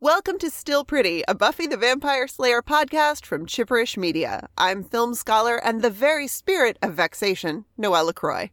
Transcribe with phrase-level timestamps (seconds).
[0.00, 4.48] Welcome to Still Pretty, a Buffy the Vampire Slayer podcast from Chipperish Media.
[4.56, 8.50] I'm film scholar and the very spirit of vexation, Noelle LaCroix.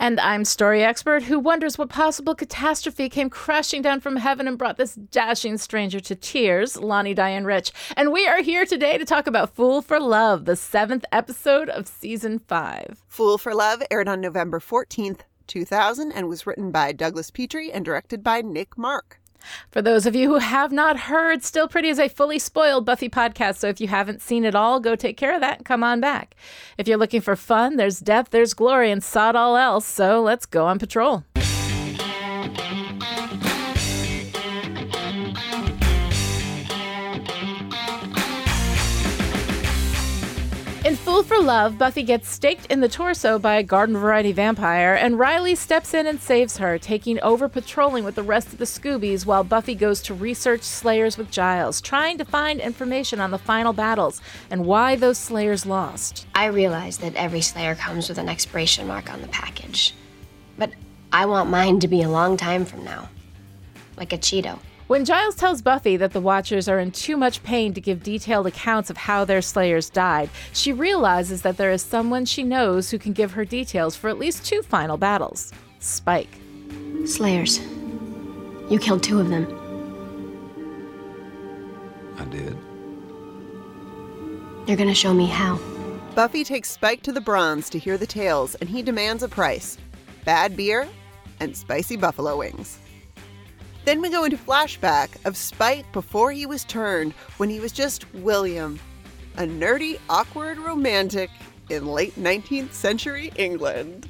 [0.00, 4.56] And I'm story expert who wonders what possible catastrophe came crashing down from heaven and
[4.56, 7.72] brought this dashing stranger to tears, Lani Diane Rich.
[7.94, 11.86] And we are here today to talk about Fool for Love, the seventh episode of
[11.86, 13.04] season five.
[13.06, 17.84] Fool for Love aired on November 14th, 2000, and was written by Douglas Petrie and
[17.84, 19.20] directed by Nick Marck.
[19.70, 23.08] For those of you who have not heard, Still Pretty is a fully spoiled Buffy
[23.08, 23.56] podcast.
[23.56, 26.00] So if you haven't seen it all, go take care of that and come on
[26.00, 26.34] back.
[26.78, 29.86] If you're looking for fun, there's depth, there's glory, and sod all else.
[29.86, 31.24] So let's go on patrol.
[41.16, 45.18] Fool for Love, Buffy gets staked in the torso by a garden variety vampire, and
[45.18, 49.24] Riley steps in and saves her, taking over patrolling with the rest of the Scoobies
[49.24, 53.72] while Buffy goes to research Slayers with Giles, trying to find information on the final
[53.72, 56.26] battles and why those Slayers lost.
[56.34, 59.94] I realize that every Slayer comes with an expiration mark on the package,
[60.58, 60.70] but
[61.14, 63.08] I want mine to be a long time from now.
[63.96, 64.58] Like a Cheeto.
[64.86, 68.46] When Giles tells Buffy that the Watchers are in too much pain to give detailed
[68.46, 72.98] accounts of how their Slayers died, she realizes that there is someone she knows who
[72.98, 76.38] can give her details for at least two final battles Spike.
[77.04, 77.58] Slayers.
[78.70, 79.46] You killed two of them.
[82.18, 82.56] I did.
[84.68, 85.58] You're gonna show me how.
[86.14, 89.78] Buffy takes Spike to the Bronze to hear the tales, and he demands a price
[90.24, 90.88] bad beer
[91.40, 92.78] and spicy buffalo wings.
[93.86, 98.12] Then we go into flashback of Spike before he was turned, when he was just
[98.14, 98.80] William,
[99.36, 101.30] a nerdy, awkward romantic
[101.70, 104.08] in late 19th century England.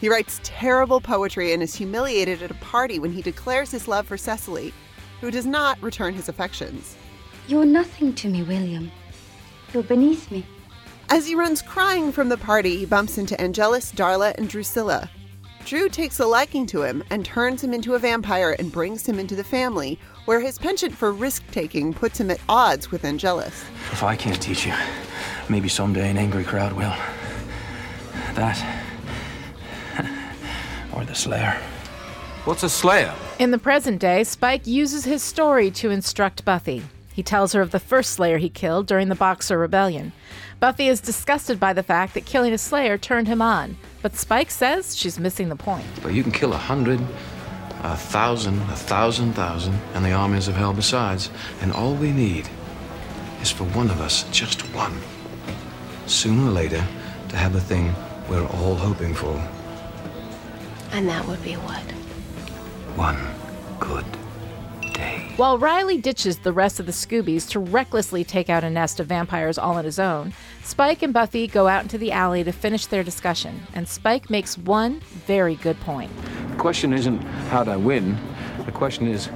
[0.00, 4.06] He writes terrible poetry and is humiliated at a party when he declares his love
[4.06, 4.72] for Cecily,
[5.20, 6.96] who does not return his affections.
[7.46, 8.90] You're nothing to me, William.
[9.74, 10.46] You're beneath me.
[11.10, 15.10] As he runs crying from the party, he bumps into Angelus, Darla, and Drusilla.
[15.64, 19.18] Dru takes a liking to him and turns him into a vampire and brings him
[19.18, 23.64] into the family, where his penchant for risk taking puts him at odds with Angelus.
[23.92, 24.74] If I can't teach you,
[25.48, 26.94] maybe someday an angry crowd will.
[28.34, 28.58] That.
[30.92, 31.56] or the Slayer.
[32.44, 33.14] What's a Slayer?
[33.38, 36.82] In the present day, Spike uses his story to instruct Buffy.
[37.12, 40.12] He tells her of the first Slayer he killed during the Boxer Rebellion.
[40.60, 44.50] Buffy is disgusted by the fact that killing a Slayer turned him on, but Spike
[44.50, 45.86] says she's missing the point.
[46.02, 47.00] But you can kill a hundred,
[47.82, 51.30] a thousand, a thousand thousand, and the armies of hell besides.
[51.62, 52.46] And all we need
[53.40, 54.94] is for one of us, just one,
[56.06, 56.84] sooner or later,
[57.30, 57.94] to have the thing
[58.28, 59.42] we're all hoping for.
[60.92, 61.90] And that would be what?
[62.98, 63.16] One
[63.78, 64.04] good
[64.92, 65.32] day.
[65.36, 69.06] While Riley ditches the rest of the Scoobies to recklessly take out a nest of
[69.06, 72.86] vampires all on his own, Spike and Buffy go out into the alley to finish
[72.86, 76.10] their discussion, and Spike makes one very good point.
[76.50, 78.16] The question isn't how'd I win,
[78.64, 79.26] the question is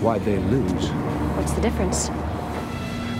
[0.00, 0.88] why'd they lose.
[1.36, 2.08] What's the difference?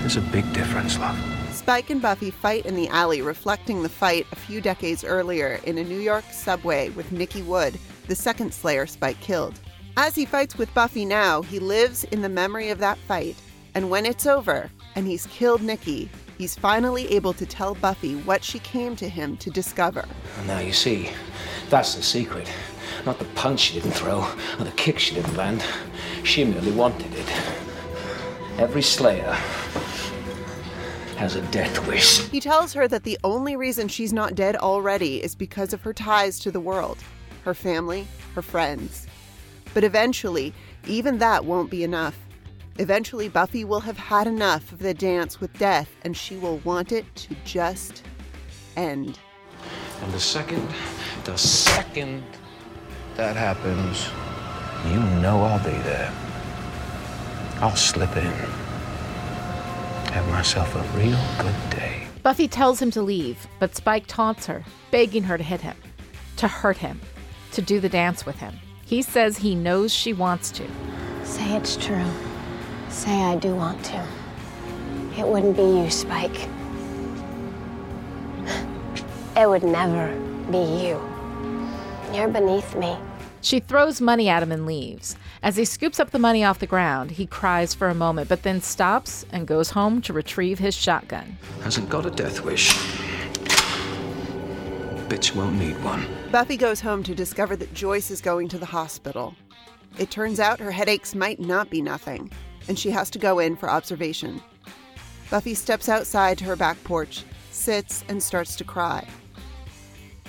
[0.00, 1.18] There's a big difference, love.
[1.52, 5.78] Spike and Buffy fight in the alley, reflecting the fight a few decades earlier in
[5.78, 7.78] a New York subway with Nikki Wood,
[8.08, 9.60] the second Slayer Spike killed.
[9.96, 13.36] As he fights with Buffy now, he lives in the memory of that fight.
[13.74, 16.10] And when it's over and he's killed Nikki,
[16.40, 20.06] he's finally able to tell Buffy what she came to him to discover.
[20.38, 21.10] And now you see,
[21.68, 22.50] that's the secret.
[23.04, 24.26] Not the punch she didn't throw,
[24.58, 25.62] or the kick she didn't land.
[26.24, 27.30] She merely wanted it.
[28.56, 29.36] Every Slayer
[31.18, 32.26] has a death wish.
[32.30, 35.92] He tells her that the only reason she's not dead already is because of her
[35.92, 36.96] ties to the world
[37.44, 39.06] her family, her friends.
[39.72, 40.54] But eventually,
[40.86, 42.18] even that won't be enough.
[42.78, 46.92] Eventually, Buffy will have had enough of the dance with death and she will want
[46.92, 48.02] it to just
[48.76, 49.18] end.
[50.02, 50.66] And the second,
[51.24, 52.22] the second
[53.16, 54.08] that happens,
[54.90, 56.12] you know I'll be there.
[57.60, 58.32] I'll slip in.
[60.12, 62.06] Have myself a real good day.
[62.22, 65.76] Buffy tells him to leave, but Spike taunts her, begging her to hit him,
[66.36, 67.00] to hurt him,
[67.52, 68.54] to do the dance with him.
[68.86, 70.66] He says he knows she wants to.
[71.24, 72.10] Say it's true.
[73.00, 74.06] Say I do want to.
[75.16, 76.48] It wouldn't be you, Spike.
[79.34, 80.14] It would never
[80.50, 81.00] be you.
[82.12, 82.98] You're beneath me.
[83.40, 85.16] She throws money at him and leaves.
[85.42, 88.42] As he scoops up the money off the ground, he cries for a moment, but
[88.42, 91.38] then stops and goes home to retrieve his shotgun.
[91.62, 92.74] Hasn't got a death wish.
[95.08, 96.06] Bitch won't need one.
[96.30, 99.34] Buffy goes home to discover that Joyce is going to the hospital.
[99.98, 102.30] It turns out her headaches might not be nothing.
[102.68, 104.40] And she has to go in for observation.
[105.30, 109.06] Buffy steps outside to her back porch, sits, and starts to cry.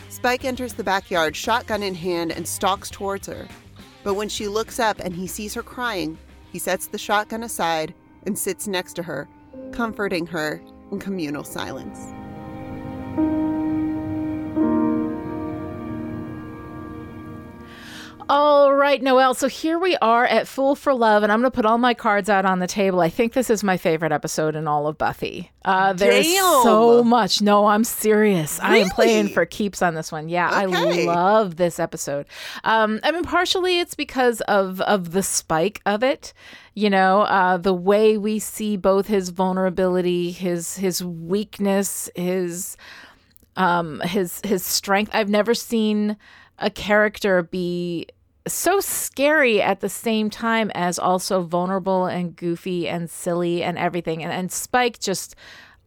[0.09, 3.47] Spike enters the backyard, shotgun in hand, and stalks towards her.
[4.03, 6.17] But when she looks up and he sees her crying,
[6.51, 7.93] he sets the shotgun aside
[8.25, 9.27] and sits next to her,
[9.71, 10.61] comforting her
[10.91, 11.99] in communal silence.
[18.33, 19.33] All right, Noelle.
[19.33, 21.93] So here we are at Fool for Love, and I'm going to put all my
[21.93, 23.01] cards out on the table.
[23.01, 25.51] I think this is my favorite episode in all of Buffy.
[25.65, 26.63] Uh, there's Damn.
[26.63, 27.41] so much.
[27.41, 28.57] No, I'm serious.
[28.61, 30.29] I am playing for keeps on this one.
[30.29, 32.25] Yeah, I love this episode.
[32.63, 36.31] Um, I mean, partially it's because of of the spike of it.
[36.73, 42.77] You know, uh, the way we see both his vulnerability, his his weakness, his
[43.57, 46.15] um his his strength i've never seen
[46.57, 48.07] a character be
[48.47, 54.23] so scary at the same time as also vulnerable and goofy and silly and everything.
[54.23, 55.35] And, and spike just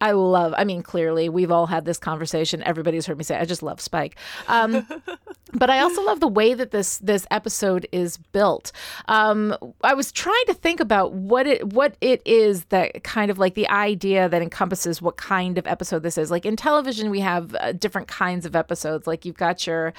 [0.04, 3.44] i love i mean clearly we've all had this conversation everybody's heard me say i
[3.44, 4.16] just love spike
[4.48, 4.86] um,
[5.54, 8.72] but I also love the way that this this episode is built.
[9.06, 13.38] Um, I was trying to think about what it what it is that kind of
[13.38, 16.30] like the idea that encompasses what kind of episode this is.
[16.30, 19.06] Like in television, we have uh, different kinds of episodes.
[19.06, 19.92] Like you've got your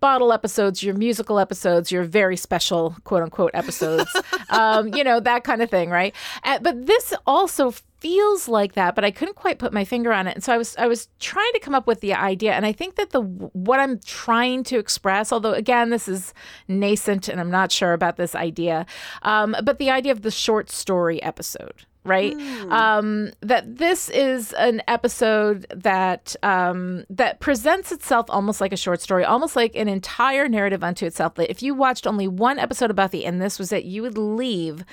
[0.00, 4.10] bottle episodes, your musical episodes, your very special quote unquote episodes.
[4.50, 6.14] um, you know that kind of thing, right?
[6.44, 10.26] Uh, but this also feels like that but i couldn't quite put my finger on
[10.26, 10.34] it.
[10.34, 12.52] And so i was i was trying to come up with the idea.
[12.52, 16.34] And i think that the what i'm trying to express although again this is
[16.68, 18.86] nascent and i'm not sure about this idea
[19.22, 22.34] um, but the idea of the short story episode right?
[22.70, 29.00] Um that this is an episode that um that presents itself almost like a short
[29.00, 31.34] story almost like an entire narrative unto itself.
[31.36, 34.18] That if you watched only one episode of buffy and this was it you would
[34.18, 34.84] leave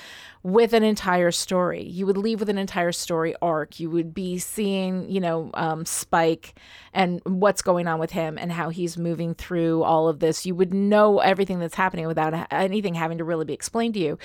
[0.41, 1.83] with an entire story.
[1.83, 3.80] You would leave with an entire story arc.
[3.80, 6.57] You would be seeing you know um, spike
[6.94, 10.45] and what's going on with him and how he's moving through all of this.
[10.45, 14.18] You would know everything that's happening without anything having to really be explained to you.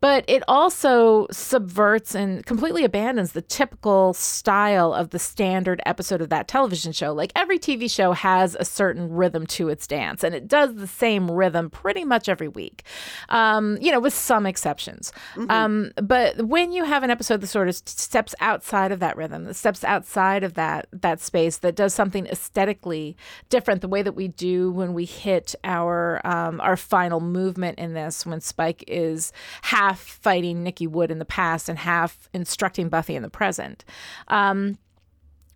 [0.00, 6.28] But it also subverts and completely abandons the typical style of the standard episode of
[6.28, 7.12] that television show.
[7.12, 10.86] Like every tv show has a certain rhythm to its dance and it does the
[10.86, 12.84] same rhythm pretty much every week.
[13.28, 15.12] Um, you know with some exceptions
[15.54, 19.44] um, but when you have an episode that sort of steps outside of that rhythm
[19.44, 23.16] that steps outside of that that space that does something aesthetically
[23.48, 27.94] different the way that we do when we hit our um, our final movement in
[27.94, 33.14] this when spike is half fighting nikki wood in the past and half instructing buffy
[33.14, 33.84] in the present.
[34.28, 34.78] Um,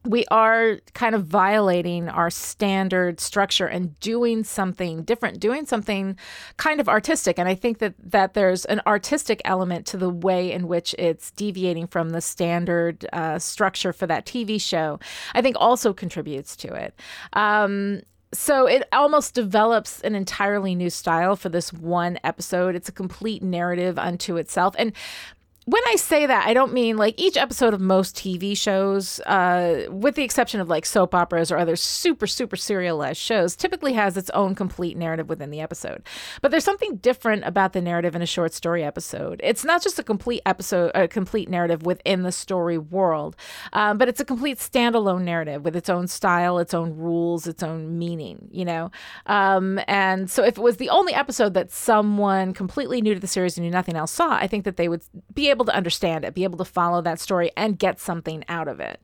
[0.08, 6.16] we are kind of violating our standard structure and doing something different doing something
[6.56, 7.38] kind of artistic.
[7.38, 11.30] And i think that that there's an artistic element to the way in which it's
[11.32, 14.98] deviating from the standard uh, structure for that tv show
[15.34, 16.94] i think also contributes to it.
[17.32, 18.02] Um,
[18.32, 22.74] so it almost develops an entirely new style for this one episode.
[22.74, 24.74] It's a complete narrative unto itself.
[24.78, 24.92] And
[25.68, 29.84] when I say that, I don't mean like each episode of most TV shows, uh,
[29.90, 34.16] with the exception of like soap operas or other super, super serialized shows, typically has
[34.16, 36.02] its own complete narrative within the episode.
[36.40, 39.42] But there's something different about the narrative in a short story episode.
[39.44, 43.36] It's not just a complete episode, a complete narrative within the story world,
[43.74, 47.62] um, but it's a complete standalone narrative with its own style, its own rules, its
[47.62, 48.90] own meaning, you know?
[49.26, 53.26] Um, and so if it was the only episode that someone completely new to the
[53.26, 55.02] series and knew nothing else saw, I think that they would
[55.34, 58.68] be able to understand it, be able to follow that story and get something out
[58.68, 59.00] of it.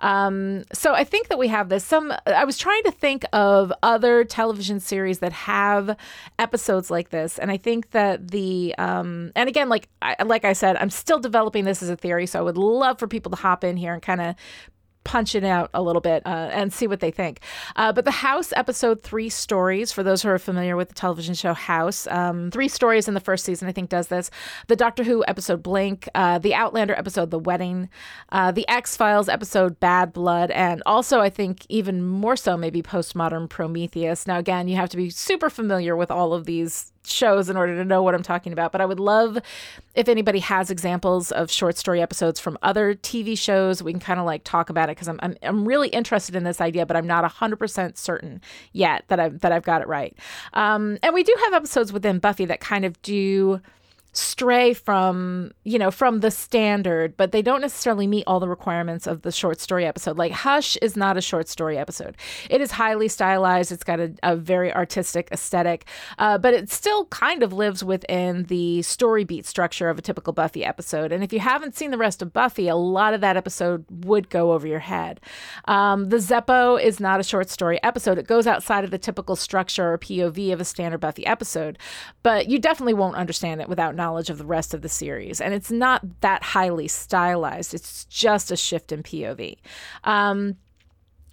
[0.00, 1.84] Um, so I think that we have this.
[1.84, 5.96] Some I was trying to think of other television series that have
[6.38, 10.52] episodes like this, and I think that the um, and again, like I, like I
[10.52, 13.36] said, I'm still developing this as a theory, so I would love for people to
[13.36, 14.34] hop in here and kind of
[15.08, 17.40] punch it out a little bit uh, and see what they think.
[17.76, 21.34] Uh, but the House episode three stories, for those who are familiar with the television
[21.34, 24.30] show House, um, three stories in the first season, I think, does this.
[24.66, 27.88] The Doctor Who episode Blink, uh, the Outlander episode The Wedding,
[28.28, 32.82] uh, the X Files episode Bad Blood, and also, I think, even more so, maybe
[32.82, 34.26] postmodern Prometheus.
[34.26, 37.76] Now, again, you have to be super familiar with all of these shows in order
[37.76, 38.72] to know what I'm talking about.
[38.72, 39.38] But I would love
[39.94, 43.82] if anybody has examples of short story episodes from other TV shows.
[43.82, 46.44] We can kind of like talk about it because I'm, I'm I'm really interested in
[46.44, 48.40] this idea, but I'm not hundred percent certain
[48.72, 50.16] yet that I've that I've got it right.
[50.54, 53.60] Um, and we do have episodes within Buffy that kind of do
[54.18, 59.06] stray from you know from the standard but they don't necessarily meet all the requirements
[59.06, 60.18] of the short story episode.
[60.18, 62.16] Like hush is not a short story episode.
[62.50, 63.72] It is highly stylized.
[63.72, 65.86] It's got a, a very artistic aesthetic
[66.18, 70.32] uh, but it still kind of lives within the story beat structure of a typical
[70.32, 71.12] buffy episode.
[71.12, 74.30] And if you haven't seen the rest of buffy a lot of that episode would
[74.30, 75.20] go over your head.
[75.66, 78.18] Um, the zeppo is not a short story episode.
[78.18, 81.78] It goes outside of the typical structure or pov of a standard buffy episode
[82.22, 85.40] but you definitely won't understand it without knowledge of the rest of the series.
[85.40, 89.56] And it's not that highly stylized, it's just a shift in POV.
[90.04, 90.56] Um,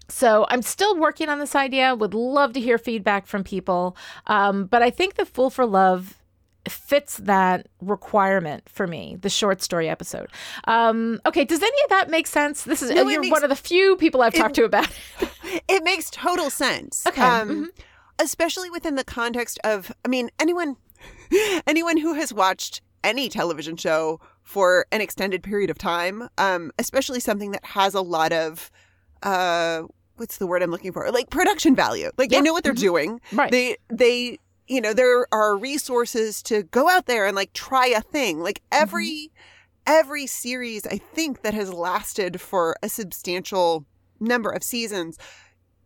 [0.10, 3.98] so I'm still working on this idea, would love to hear feedback from people.
[4.28, 6.16] Um, but I think the Fool for Love
[6.68, 10.32] fits that requirement for me the short story episode
[10.66, 13.52] um okay does any of that make sense this is No, you're makes- one of
[13.52, 14.90] the few people i've talked to about
[15.22, 15.30] it.
[15.68, 17.06] It makes total sense.
[17.06, 17.66] Okay, Um, mhm.
[18.18, 20.76] Especially within the context of, I mean, anyone,
[21.68, 27.20] anyone who has watched any television show for an extended period of time, um, especially
[27.20, 28.72] something that has a lot of,
[29.24, 29.84] uh,
[30.18, 31.10] what's the word I'm looking for?
[31.12, 32.12] Like production value.
[32.18, 32.80] Like Yeah, they know what they're mhm.
[32.80, 33.22] doing.
[33.32, 33.52] Right.
[33.52, 38.02] They, they, you know, there are resources to go out there and like try a
[38.02, 38.40] thing.
[38.40, 39.32] Like every,
[39.86, 43.86] every series, I think that has lasted for a substantial
[44.20, 45.18] number of seasons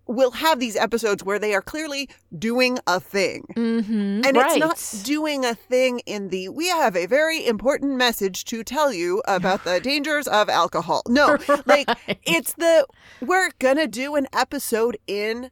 [0.09, 3.45] will have these episodes where they are clearly doing a thing.
[3.55, 4.21] mm-hmm.
[4.25, 4.57] And right.
[4.61, 8.91] it's not doing a thing in the we have a very important message to tell
[8.91, 11.03] you about the dangers of alcohol.
[11.07, 11.87] No, like
[12.23, 12.85] it's the
[13.21, 15.51] we're gonna do an episode in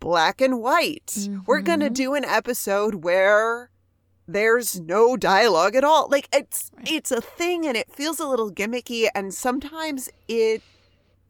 [0.00, 1.16] black and white.
[1.46, 1.94] We're gonna Mhm.
[1.94, 3.70] do an episode where
[4.28, 6.08] there's no dialogue at all.
[6.10, 10.62] Like it's it's a thing and it feels a little gimmicky and sometimes it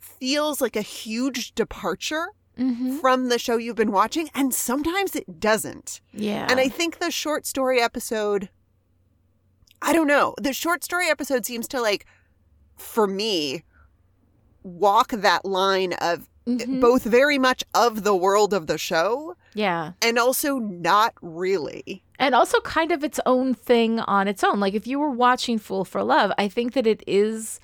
[0.01, 3.01] feels like a huge departure Mhm.
[3.01, 6.01] from the show you've been watching and sometimes it doesn't.
[6.13, 8.49] yeah And I think the short story episode,
[9.83, 12.07] I don't know, the short story episode seems to like,
[12.77, 13.65] for me,
[14.63, 16.81] walk that line of Mhm.
[16.81, 22.03] both very much of the world of the show yeah and also not really.
[22.19, 25.59] and also kind of its own thing on its own like if you were watching
[25.59, 27.61] fool for love i think that it is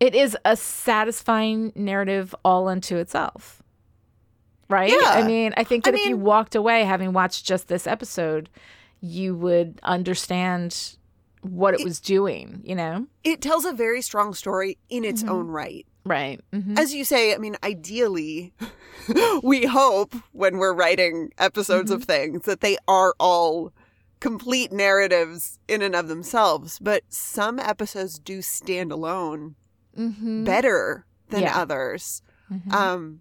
[0.00, 3.57] it is a satisfying narrative all unto itself
[4.68, 5.10] right Yeah.
[5.12, 8.48] i mean i think I that if you walked away having watched just this episode
[9.00, 10.96] you would understand
[11.42, 15.22] what it, It- was doing you know It tells a very strong story in its
[15.22, 15.28] Mhm.
[15.30, 15.86] own right.
[16.04, 16.78] right Mhm.
[16.78, 18.52] As you say, I mean, ideally,
[19.42, 23.72] we hope when we're writing episodes of things that they are all
[24.20, 26.78] complete narratives in and of themselves.
[26.80, 29.54] But some episodes do stand alone
[29.96, 30.44] Mhm.
[30.44, 31.56] better than Yeah.
[31.60, 32.22] others.
[32.50, 32.72] Mhm.
[32.72, 33.20] Um,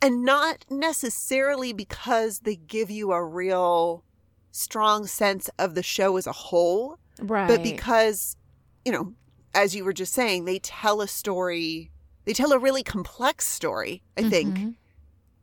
[0.00, 4.04] and not necessarily because they give you a real
[4.50, 8.36] strong sense of the show as a whole, right but because,
[8.84, 9.14] you know,
[9.54, 11.90] as you were just saying, they tell a story,
[12.24, 14.74] they tell a really complex story, I think, Mhm.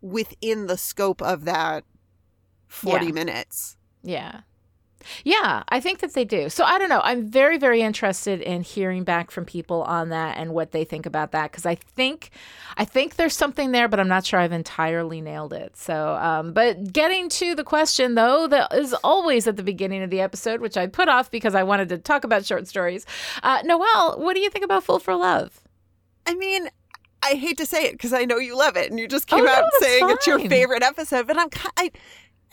[0.02, 1.84] within the scope of that
[2.68, 3.12] 40 Yeah.
[3.12, 3.78] minutes.
[4.02, 4.42] Yeah.
[5.24, 6.50] Yeah, I think that they do.
[6.50, 7.02] So I don't know.
[7.04, 11.06] I'm very, very interested in hearing back from people on that and what they think
[11.06, 12.32] about that because I think,
[12.78, 15.76] I think there's something there, but I'm not sure I've entirely nailed it.
[15.78, 20.10] So, um, but getting to the question though, that is always at the beginning of
[20.10, 23.06] the episode, which I put off because I wanted to talk about short stories.
[23.42, 25.62] Uh, Noelle, what do you think about Fool for Love?
[26.26, 26.70] I mean,
[27.22, 29.38] I hate to say it because I know you love it, and you just Oh,
[29.38, 31.26] came no, out that's saying it's your favorite episode.
[31.28, 31.92] But I'm, I,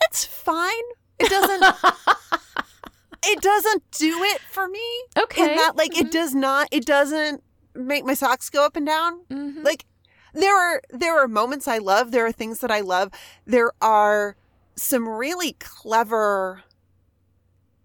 [0.05, 0.83] it's fine.
[1.23, 1.63] It doesn't.
[3.25, 4.79] it doesn't do it for me.
[5.17, 5.49] Okay.
[5.49, 6.67] And that, like, it does not.
[6.71, 7.43] It doesn't
[7.75, 9.21] make my socks go up and down.
[9.29, 9.63] Mhm.
[9.63, 9.85] Like,
[10.33, 12.11] there are there are moments I love.
[12.11, 13.11] There are things that I love.
[13.45, 14.35] There are
[14.75, 16.63] some really clever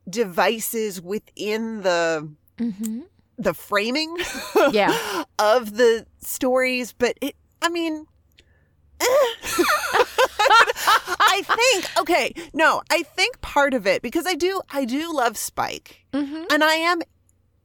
[0.09, 3.05] devices within the Mhm.
[3.38, 4.16] the framing
[4.71, 5.25] Yeah.
[5.38, 8.07] of the stories but it i mean.
[11.21, 15.37] i think okay no i think part of it because i do i do love
[15.37, 16.47] spike Mhm.
[16.50, 17.03] and i am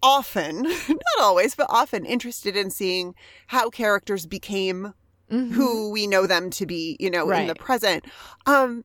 [0.03, 3.13] often not always but often interested in seeing
[3.47, 4.93] how characters became
[5.31, 5.51] Mhm.
[5.53, 8.03] who we know them to be you know in the present
[8.45, 8.83] um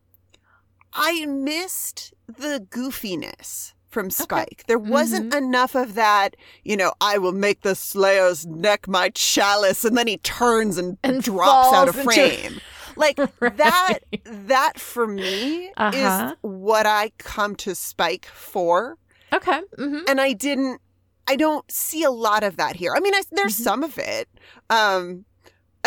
[0.93, 5.45] i missed the goofiness from spike there wasn't Mm-hmm.
[5.45, 10.07] enough of that you know i will make the slayer's neck my chalice and then
[10.07, 12.61] he turns and, And drops out of falls into- frame
[12.97, 15.97] like that that for me Uh-huh.
[16.33, 18.99] is what i come to spike for
[19.33, 19.61] Okay.
[19.77, 20.81] hmm and I didn't
[21.29, 22.93] I don't see a lot of that here.
[22.97, 23.65] I mean, I, there's Mm-hmm.
[23.65, 24.29] some of it.
[24.71, 25.25] Um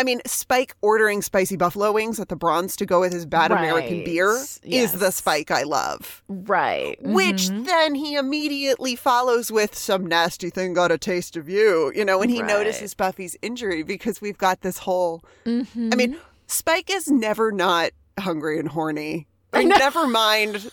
[0.00, 3.50] I mean, Spike ordering spicy buffalo wings at the Bronze to go with his bad
[3.52, 4.04] American Right.
[4.06, 4.30] beer
[4.62, 6.22] is the Spike I love.
[6.26, 6.96] Right.
[7.02, 7.66] Which Mhm.
[7.66, 12.18] then he immediately follows with some nasty thing got a taste of you, you know,
[12.18, 12.48] when he Right.
[12.48, 15.92] notices Buffy's injury because we've got this whole Mhm.
[15.92, 16.16] I mean,
[16.46, 19.26] Spike is never not hungry and horny.
[19.52, 20.70] I mean, never mind,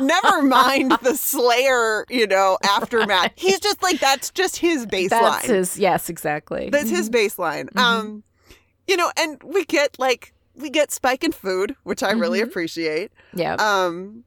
[0.00, 3.32] never mind the Slayer, you know, aftermath.
[3.34, 5.10] He's just like that's just his baseline.
[5.10, 5.76] that's his.
[5.78, 6.70] Yes, exactly.
[6.70, 7.76] That's his baseline.
[7.76, 8.22] Um,
[8.90, 12.44] you know, and we get like we get Spike and food, which I really Mhm.
[12.48, 13.12] appreciate.
[13.34, 13.54] Yeah.
[13.54, 14.24] Um,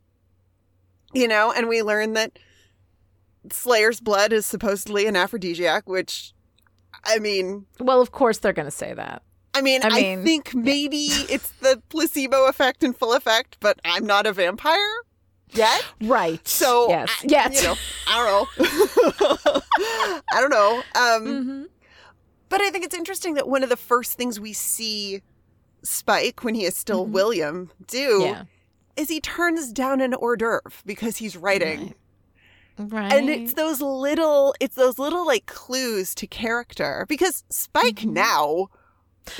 [1.14, 2.40] you know, and we learn that
[3.52, 6.34] Slayer's blood is supposedly an aphrodisiac, which,
[7.04, 9.22] I mean, well, of course they're going to say that.
[9.54, 14.06] I mean, I I, think maybe it's the placebo effect in full effect, but I'm
[14.08, 14.78] not a vampire
[15.54, 15.86] yet.
[16.02, 16.48] Right.
[16.48, 17.10] So, yes.
[17.22, 17.62] I, yes.
[17.62, 17.76] you know,
[18.08, 18.58] I don't
[19.46, 19.62] know.
[20.34, 20.78] I don't know.
[20.96, 21.68] Um, Mhm.
[22.54, 25.24] But I think it's interesting that one of the first things we see
[25.82, 27.10] Spike when he is still Mhm.
[27.10, 28.44] William do Yeah.
[28.96, 31.96] is he turns down an hors d'oeuvre because he's writing.
[32.78, 33.12] Right.
[33.12, 38.12] And it's those little it's those little like clues to character because Spike Mhm.
[38.14, 38.68] now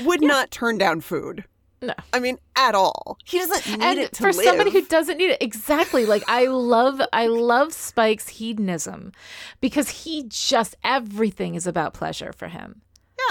[0.00, 1.44] would not turn down food.
[1.82, 1.94] No.
[2.12, 3.16] I mean at all.
[3.24, 4.44] He doesn't need and it to for live.
[4.44, 9.12] somebody who doesn't need it exactly like i love i love spike's hedonism
[9.60, 12.80] because he just everything is about pleasure for him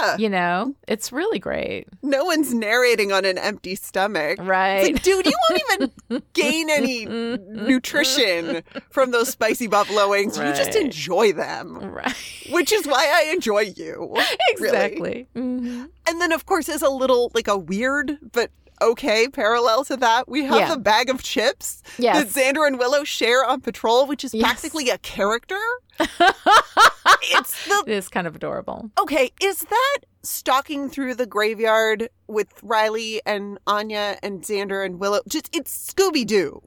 [0.00, 4.38] yeah, you know it's really great no one's narrating on an empty stomach.
[4.40, 5.62] right like, dude, you won't
[6.10, 10.36] even gain any nutrition from those spicy buffalo wings.
[10.36, 12.14] You just enjoy them, right
[12.50, 14.12] which is why I enjoy you.
[14.14, 14.26] really.
[14.50, 15.88] exactly Mhm.
[16.06, 18.50] And then, of course, as a little, like a weird but
[18.90, 20.74] okay parallel to that, we have Yeah.
[20.74, 24.44] the bag of chips yes that Xander and Willow share on patrol, which is Yes.
[24.44, 25.58] practically a character.
[26.00, 29.30] it's the it is kind of adorable okay.
[29.40, 35.20] Is that stalking through the graveyard with Riley and Anya and Xander and Willow?
[35.28, 36.60] Just it's Scooby Doo.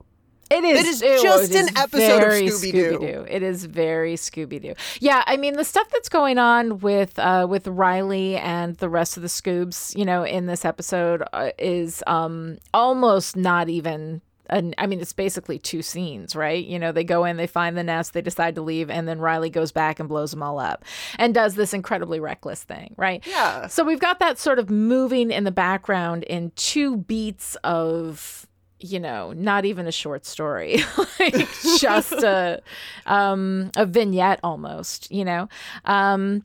[0.50, 0.80] It is.
[0.80, 3.00] It is ew, just it an is episode of Scooby-Doo.
[3.00, 3.25] Scooby-Doo.
[3.30, 4.74] It is very Scooby Doo.
[5.00, 9.18] Yeah, I mean the stuff that's going on with uh, with Riley and the rest
[9.18, 14.22] of the Scoobs, you know, in this episode uh, is um, almost not even.
[14.50, 16.63] An, I mean, it's basically two scenes, right?
[16.63, 19.20] You know, they go in, they find the nest, they decide to leave, and then
[19.20, 20.86] Riley goes back and blows them all up,
[21.20, 23.22] and does this incredibly reckless thing, right?
[23.27, 23.68] Yeah.
[23.68, 28.47] So we've got that sort of moving in the background in two beats of,
[28.80, 30.78] you know, not even a short story,
[31.20, 31.36] like
[31.80, 32.62] just a
[33.06, 35.50] um, a vignette almost, you know.
[35.86, 36.44] Um,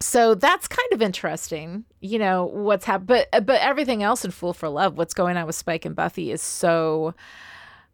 [0.00, 3.06] so that's kind of interesting, you know, what's happened.
[3.08, 6.32] But but everything else in Fool for Love, what's going on with Spike and Buffy
[6.32, 7.14] is so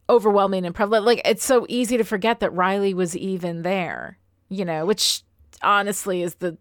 [0.09, 1.05] overwhelming and prevalent.
[1.05, 4.18] Like it's so easy to forget that Riley was even there,
[4.49, 5.23] you know, which
[5.62, 6.57] honestly is the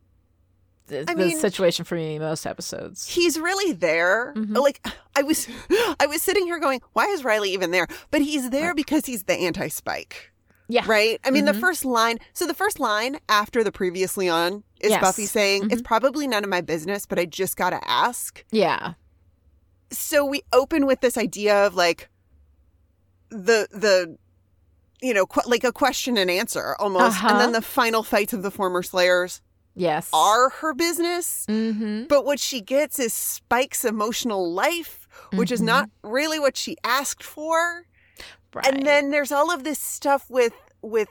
[0.87, 3.07] the, I the mean- situation for me most episodes.
[3.07, 4.33] He's really there.
[4.35, 4.57] Mhm.
[4.57, 5.47] Like I was
[5.99, 7.87] I was sitting here going, why is Riley even there?
[8.11, 10.31] But he's there because he's the anti-spike.
[10.69, 10.83] Yeah.
[10.85, 11.19] Right?
[11.23, 11.61] I mean, the Mhm.
[11.61, 15.01] first line, so the first line after the previously on is Yes.
[15.01, 15.85] Buffy saying, "It's Mhm.
[15.85, 18.93] probably none of my business, but I just got to ask." Yeah.
[19.91, 22.09] So we open with this idea of like
[23.29, 24.17] the the
[24.99, 27.17] you know, qu- like a question and answer almost.
[27.17, 27.27] Uh-huh.
[27.29, 29.41] And then the final fights of the former slayers
[29.77, 30.09] Yes.
[30.11, 31.45] are her business.
[31.47, 32.05] Mm-hmm.
[32.07, 35.65] But what she gets is Spike's emotional life, which is Mhm.
[35.65, 37.85] not really what she asked for.
[38.53, 38.65] Right.
[38.67, 41.09] And then there's all of this stuff with with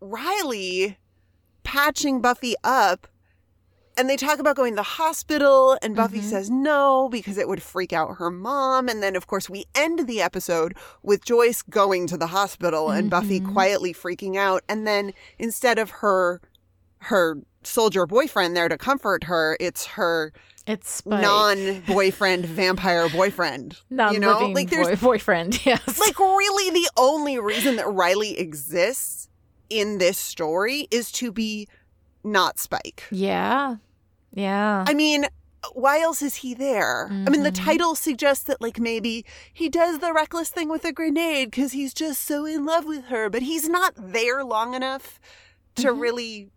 [0.00, 0.96] Riley
[1.64, 3.06] patching Buffy up.
[3.96, 6.30] And they talk about going to the hospital, and Buffy Mhm.
[6.30, 8.88] says no because it would freak out her mom.
[8.88, 13.10] And then, of course, we end the episode with Joyce going to the hospital and
[13.10, 13.52] Buffy Mhm.
[13.52, 14.62] quietly freaking out.
[14.68, 16.40] And then instead of her
[17.02, 20.32] her soldier boyfriend there to comfort her, it's her
[20.66, 21.22] it's Spike.
[21.22, 23.78] non-boyfriend vampire boyfriend.
[23.90, 25.60] non-living you know, like there's boy- boyfriend.
[25.66, 25.98] Yes.
[25.98, 29.28] like really the only reason that Riley exists
[29.70, 31.68] in this story is to be
[32.24, 33.04] not Spike.
[33.10, 33.76] yeah.
[34.32, 34.84] Yeah.
[34.86, 35.24] I mean,
[35.72, 37.08] why else is he there?
[37.10, 37.64] I mean, the Mhm.
[37.64, 41.94] title suggests that like maybe he does the reckless thing with a grenade because he's
[41.94, 45.18] just so in love with her, but he's not there long enough
[45.76, 46.00] to Mhm.
[46.00, 46.50] really.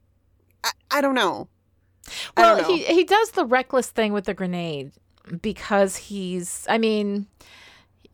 [0.63, 1.47] I, I don't know.
[2.35, 2.75] Well, don't know.
[2.75, 4.91] he he does the reckless thing with the grenade
[5.41, 6.65] because he's.
[6.69, 7.27] I mean,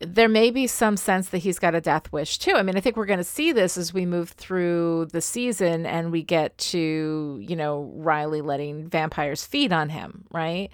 [0.00, 2.52] there may be some sense that he's got a death wish too.
[2.54, 5.86] I mean, I think we're going to see this as we move through the season
[5.86, 10.68] and we get to you know Riley letting vampires feed on him, right?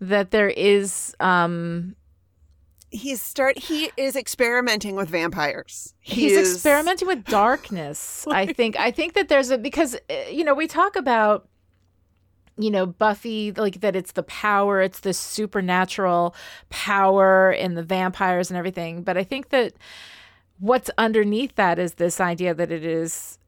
[0.00, 1.14] That there is.
[1.20, 1.96] um
[2.96, 3.58] he's start.
[3.58, 5.94] He is experimenting with vampires.
[6.00, 10.14] He he's is- experimenting with darkness i think i think that there's a because uh,
[10.30, 11.48] you know we talk about
[12.58, 16.34] you know, Buffy, like that it's the power, it's the supernatural
[16.70, 19.02] power in the vampires and everything.
[19.02, 19.74] But I think that
[20.58, 23.38] what's underneath that is this idea that it is,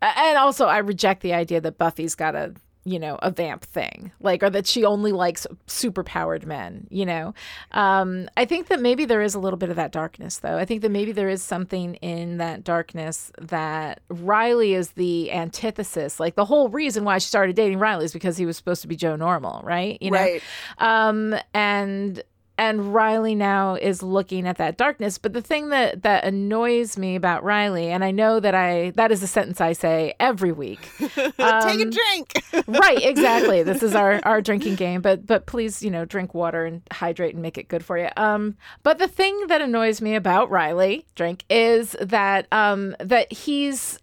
[0.00, 4.10] and also I reject the idea that Buffy's got a you know, a vamp thing,
[4.20, 7.32] like, or that she only likes superpowered men, you know.
[7.70, 10.56] Um, I think that maybe there is a little bit of that darkness, though.
[10.56, 16.18] I think that maybe there is something in that darkness that Riley is the antithesis.
[16.18, 18.88] Like, the whole reason why she started dating Riley is because he was supposed to
[18.88, 19.98] be Joe Normal, right?
[20.00, 20.18] You know?
[20.18, 20.42] Right.
[20.78, 22.22] Um, and
[22.58, 25.18] and Riley now is looking at that darkness.
[25.18, 29.10] But the thing that that annoys me about Riley, and I know that I that
[29.10, 30.88] is a sentence I say every week.
[30.98, 32.44] Take a drink.
[32.66, 33.62] right, exactly.
[33.62, 35.00] This is our our drinking game.
[35.00, 38.08] But but please, you know, drink water and hydrate and make it good for you.
[38.16, 43.98] Um, but the thing that annoys me about Riley, drink, is that um that he's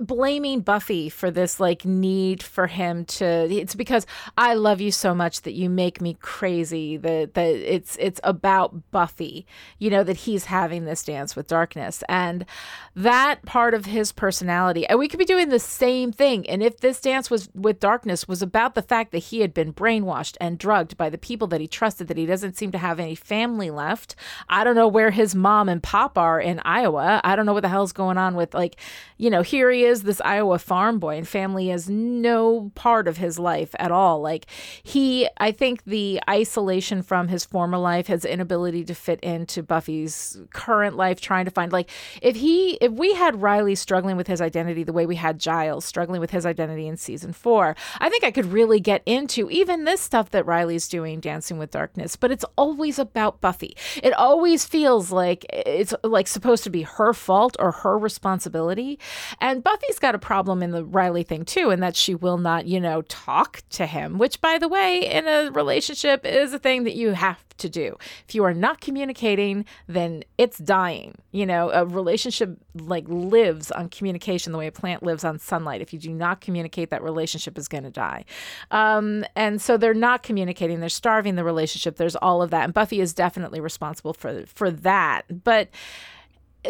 [0.00, 5.14] blaming Buffy for this like need for him to it's because I love you so
[5.14, 9.46] much that you make me crazy that that it's it's about Buffy
[9.78, 12.02] you know that he's having this dance with darkness.
[12.08, 12.46] And
[12.94, 16.48] that part of his personality and we could be doing the same thing.
[16.48, 19.72] And if this dance was with darkness was about the fact that he had been
[19.72, 22.98] brainwashed and drugged by the people that he trusted that he doesn't seem to have
[22.98, 24.14] any family left
[24.48, 27.20] I don't know where his mom and pop are in Iowa.
[27.22, 28.76] I don't know what the hell's going on with like
[29.18, 33.16] you know here he is this Iowa farm boy and family is no part of
[33.16, 34.20] his life at all.
[34.20, 34.46] Like
[34.82, 40.38] he I think the isolation from his former life, his inability to fit into Buffy's
[40.52, 41.90] current life, trying to find like
[42.22, 45.84] if he if we had Riley struggling with his identity the way we had Giles
[45.84, 49.84] struggling with his identity in season four, I think I could really get into even
[49.84, 53.76] this stuff that Riley's doing, Dancing with Darkness, but it's always about Buffy.
[54.02, 58.98] It always feels like it's like supposed to be her fault or her responsibility.
[59.40, 62.66] And Buffy's got a problem in the Riley thing too, in that she will not,
[62.66, 66.84] you know, talk to him, which by the way, in a relationship is a thing
[66.84, 67.96] that you have to do.
[68.28, 71.16] If you are not communicating, then it's dying.
[71.32, 75.80] You know, a relationship like lives on communication the way a plant lives on sunlight.
[75.80, 78.24] If you do not communicate, that relationship is going to die.
[78.70, 80.80] Um, and so they're not communicating.
[80.80, 81.96] They're starving the relationship.
[81.96, 85.22] There's all of that, and Buffy is definitely responsible for for that.
[85.44, 85.68] But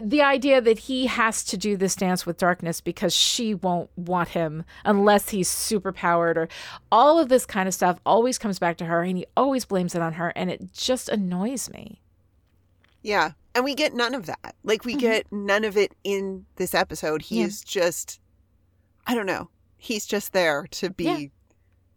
[0.03, 4.31] the idea that he has to do this dance with darkness because she won't want
[4.31, 6.49] him unless he's super powered or
[6.91, 9.95] all of this kind of stuff always comes back to her and he always blames
[9.95, 12.01] it on her and it just annoys me.
[13.03, 13.33] Yeah.
[13.55, 14.55] And we get none of that.
[14.65, 15.01] Like we mm-hmm.
[15.01, 17.23] get none of it in this episode.
[17.23, 17.83] He's yeah.
[17.83, 18.21] just
[19.07, 19.51] I don't know.
[19.77, 21.27] He's just there to be yeah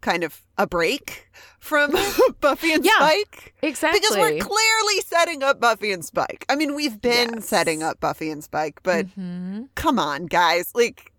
[0.00, 1.92] kind of a break from
[2.40, 3.54] Buffy and yeah, Spike.
[3.62, 4.00] Exactly.
[4.00, 6.44] Because we're clearly setting up Buffy and Spike.
[6.48, 7.48] I mean, we've been yes.
[7.48, 9.64] setting up Buffy and Spike, but mm-hmm.
[9.74, 10.72] come on, guys.
[10.74, 11.12] Like,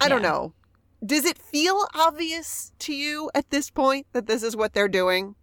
[0.00, 0.08] I yeah.
[0.08, 0.52] don't know.
[1.04, 5.34] Does it feel obvious to you at this point that this is what they're doing?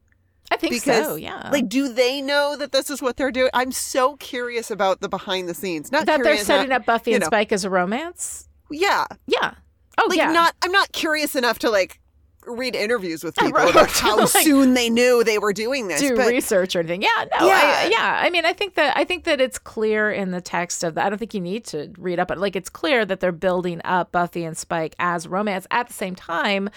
[0.51, 1.49] I think because, so, yeah.
[1.51, 3.49] Like, do they know that this is what they're doing?
[3.53, 5.91] I'm so curious about the behind the scenes.
[5.91, 7.27] Not that they're setting up Buffy and know.
[7.27, 8.49] Spike as a romance.
[8.69, 9.05] Yeah.
[9.25, 9.53] Yeah.
[9.97, 10.31] Oh like, yeah.
[10.31, 10.55] Not.
[10.61, 11.99] I'm not curious enough to like
[12.45, 16.01] read interviews with people about how like, soon they knew they were doing this.
[16.01, 17.01] Do but, research or anything.
[17.01, 17.53] Yeah, no, yeah.
[17.53, 18.21] I, yeah.
[18.23, 21.05] I mean, I think that I think that it's clear in the text of that.
[21.05, 23.81] I don't think you need to read up, but like it's clear that they're building
[23.83, 26.69] up Buffy and Spike as romance at the same time,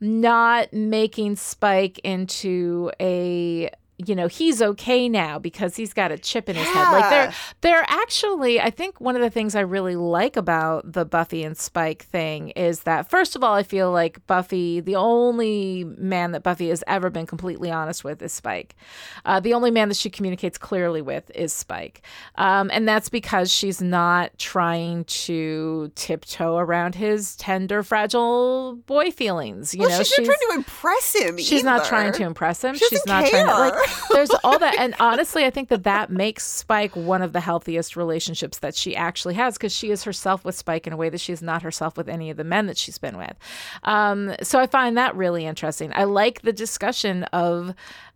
[0.00, 6.48] not making Spike into a you know he's okay now because he's got a chip
[6.48, 6.72] in his yeah.
[6.72, 10.92] head like they're they're actually i think one of the things i really like about
[10.92, 14.96] the buffy and spike thing is that first of all i feel like buffy the
[14.96, 18.74] only man that buffy has ever been completely honest with is spike
[19.26, 22.02] uh, the only man that she communicates clearly with is spike
[22.34, 29.72] um, and that's because she's not trying to tiptoe around his tender fragile boy feelings
[29.72, 31.64] you well, know she's, she's, not trying to impress him she's either.
[31.64, 33.44] not trying to impress him she she's not care.
[33.44, 37.22] trying to like there's all that and honestly i think that that makes spike one
[37.22, 40.92] of the healthiest relationships that she actually has because she is herself with spike in
[40.92, 43.36] a way that she's not herself with any of the men that she's been with.
[43.82, 45.92] Um, so i find that really interesting.
[45.94, 47.74] I like the discussion of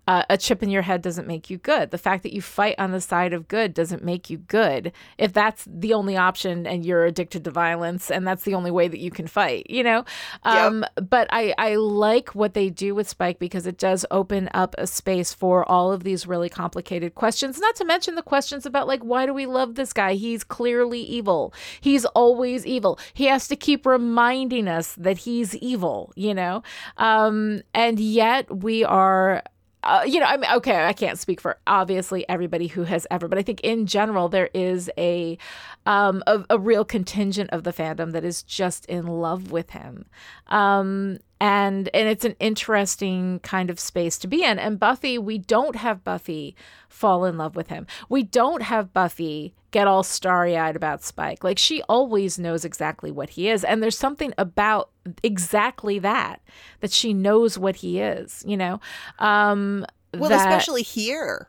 [0.09, 1.91] uh, a chip in your head doesn't make you good.
[1.91, 4.91] The fact that you fight on the side of good doesn't make you good.
[5.19, 8.89] If that's the only option and you're addicted to violence and that's the only way
[8.89, 10.07] that you can fight, you know?
[10.45, 11.11] Um, yep.
[11.11, 14.87] But I, I like what they do with Spike because it does open up a
[14.87, 19.03] space for all of these really complicated questions, not to mention the questions about, like,
[19.03, 20.15] why do we love this guy?
[20.15, 21.53] He's clearly evil.
[21.83, 22.99] He's always evil.
[23.13, 26.63] He has to keep reminding us that he's evil, you know?
[26.97, 29.43] Um, and yet we are
[29.85, 33.29] uh, you know, I mean, okay, I can't speak for obviously everybody who has ever,
[33.29, 35.39] but I think in general there is a,
[35.87, 40.07] um, a, a real contingent of the fandom that is just in love with him,
[40.49, 45.39] um, and and it's an interesting kind of space to be in and buffy we
[45.39, 46.57] don't have buffy
[46.89, 51.59] fall in love with him we don't have buffy get all starry-eyed about spike like
[51.59, 54.91] she always knows exactly what he is and there's something about
[55.23, 56.41] exactly that
[56.81, 58.81] that she knows what he is you know
[59.19, 61.49] um Well, that- especially here.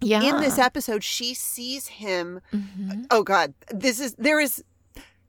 [0.00, 2.40] yeah In this episode, she sees him.
[2.52, 3.06] Mhm.
[3.10, 4.64] Oh God, this is there is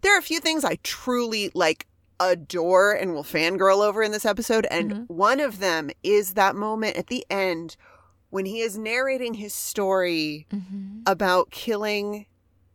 [0.02, 1.86] there are a few things I truly like
[2.21, 5.10] adore and will fangirl over in this episode, and Mhm.
[5.10, 7.75] one of them is that moment at the end
[8.29, 11.01] when he is narrating his story Mhm.
[11.05, 12.27] about killing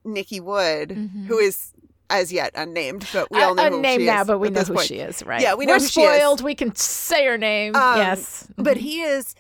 [0.05, 1.27] Nikki Wood, Mhm.
[1.27, 1.73] who is
[2.09, 4.49] as yet unnamed, but we all know Uh, who unnamed she now, is but we
[4.51, 4.87] know who point.
[4.87, 5.41] she is, right?
[5.41, 6.17] Yeah, we know We're who she is.
[6.17, 6.43] spoiled.
[6.45, 7.75] We can say her name.
[7.75, 8.81] Um, yes, But Mhm.
[8.81, 9.35] he is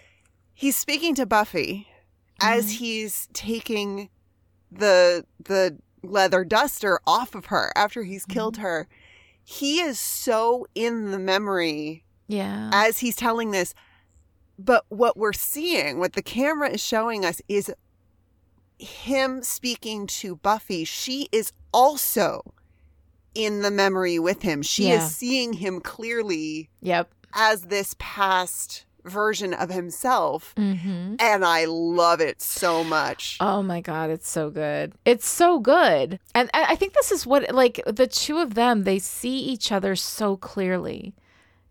[0.52, 1.86] he's speaking to Buffy
[2.40, 2.76] as Mhm.
[2.78, 4.08] he's taking
[4.72, 8.32] the the leather duster off of her after he's Mm-hmm.
[8.32, 8.88] killed her.
[9.48, 13.74] He is so in the memory yeah, as he's telling this.
[14.58, 17.72] But what we're seeing, what the camera is showing us is
[18.76, 20.84] him speaking to Buffy.
[20.84, 22.54] She is also
[23.36, 24.62] in the memory with him.
[24.62, 25.04] She Yeah.
[25.06, 27.08] is seeing him clearly yep.
[27.32, 30.52] as this past version of himself.
[30.56, 33.38] hmm And I love it so much.
[33.40, 34.92] Oh my god, it's so good.
[35.04, 38.84] It's so good, and I I think this is what like the two of them.
[38.84, 41.14] They see each other so clearly,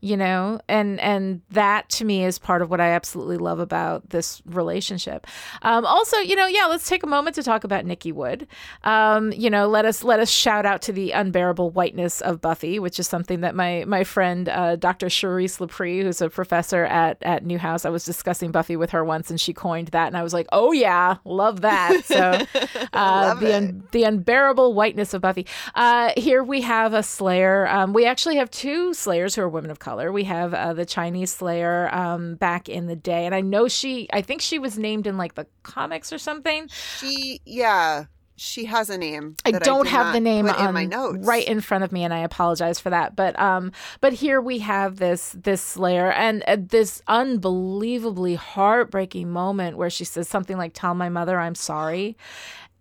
[0.05, 4.11] you know, and and that to me is part of what I absolutely love about
[4.11, 5.25] this relationship.
[5.63, 8.45] Um, also, you know, yeah, let's take a moment to talk about Nikki Wood.
[8.83, 12.77] Um, you know, let us let us shout out to the unbearable whiteness of Buffy,
[12.77, 15.07] which is something that my my friend uh, Dr.
[15.07, 19.31] Charisse L'Pree, who's a professor at at Newhouse, I was discussing Buffy with her once,
[19.31, 22.05] and she coined that, and I was like, oh yeah, love that.
[22.05, 22.45] So
[22.93, 25.47] uh, the un- the unbearable whiteness of Buffy.
[25.73, 27.67] Uh, here we have a Slayer.
[27.69, 29.94] Um, we actually have two Slayers who are women of color.
[30.11, 34.07] We have uh, the Chinese Slayer um, back in the day, and I know she.
[34.11, 36.67] I think she was named in like the comics or something.
[36.99, 38.05] She, yeah,
[38.37, 39.35] she has a name.
[39.45, 41.25] I don't did have the name on in my notes.
[41.25, 43.15] right in front of me, and I apologize for that.
[43.15, 49.77] But um, but here we have this this Slayer and uh, this unbelievably heartbreaking moment
[49.77, 52.17] where she says something like, "Tell my mother I'm sorry,"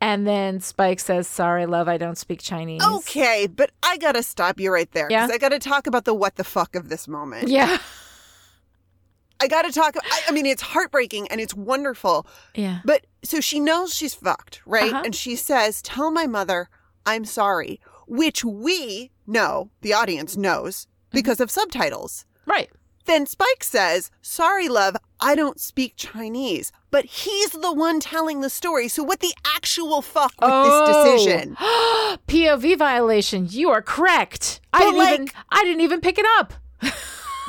[0.01, 4.61] and then Spike says, "Sorry, love, I don't speak Chinese." Okay, but I gotta stop
[4.61, 5.35] you right there because Yeah?
[5.35, 7.49] I gotta talk about the what the fuck of this moment.
[7.49, 7.79] Yeah.
[9.41, 9.97] I gotta talk.
[10.03, 12.27] I, I mean, it's heartbreaking and it's wonderful.
[12.55, 12.81] Yeah.
[12.85, 14.93] But so she knows she's fucked, right?
[14.93, 15.03] Uh-huh.
[15.05, 16.69] And she says, "Tell my mother
[17.05, 21.19] I'm sorry," which we know, the audience knows Mm-hmm.
[21.19, 22.25] because of subtitles.
[22.47, 22.71] Right.
[23.07, 26.73] Then Spike says, Sorry, love, I don't speak Chinese.
[26.91, 28.89] But he's the one telling the story.
[28.89, 30.87] So, what the actual fuck with Oh.
[30.87, 31.57] this decision?
[32.29, 33.47] POV violation.
[33.51, 34.61] You are correct.
[34.73, 36.55] I didn't even I didn't even pick it up.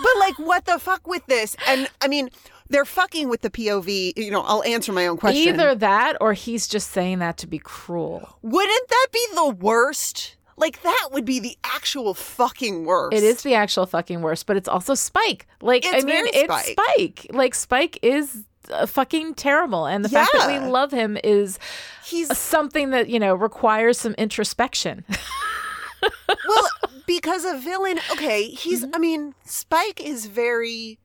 [0.03, 1.55] But, like, what the fuck with this?
[1.69, 2.29] And I mean,
[2.69, 4.17] they're fucking with the POV.
[4.17, 5.47] You know, I'll answer my own question.
[5.47, 8.37] Either that or he's just saying that to be cruel.
[8.41, 10.34] Wouldn't that be the worst?
[10.57, 13.15] Like, that would be the actual fucking worst.
[13.17, 15.47] It is the actual fucking worst, but it's also Spike.
[15.61, 16.79] Like I mean, it's Spike.
[16.79, 17.27] Spike.
[17.31, 21.59] Like Spike is uh, fucking terrible, and the fact that we love him is
[22.05, 25.03] He's, something that you know requires some introspection.
[26.01, 26.67] well,
[27.05, 28.95] because a villain, okay, he's, Mm-hmm.
[28.95, 30.99] I mean, Spike is very.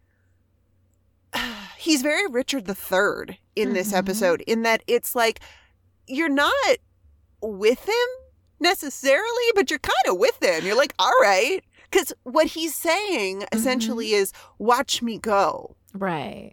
[1.76, 3.96] He's very Richard the Third in this Mhm.
[3.98, 5.40] episode, in that it's like
[6.06, 6.52] you're not
[7.42, 8.08] with him
[8.60, 10.64] necessarily, but you're kind of with him.
[10.64, 11.60] You're like, all right.
[11.90, 13.56] Because what he's saying Mm-hmm.
[13.58, 15.76] essentially is, watch me go.
[15.94, 16.52] right.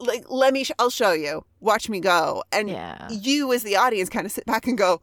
[0.00, 1.44] Like, let me, sh- I'll show you.
[1.58, 2.44] Watch me go.
[2.52, 3.08] And Yeah.
[3.10, 5.02] you, as the audience, kind of sit back and go,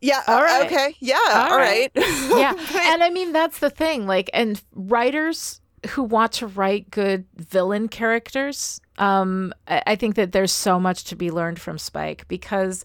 [0.00, 1.90] yeah, All uh, okay, yeah, All all right.
[1.96, 2.52] yeah
[2.92, 7.88] and i mean that's the thing like and writers who want to write good villain
[7.88, 12.84] characters um I think that there's so much to be learned from spike because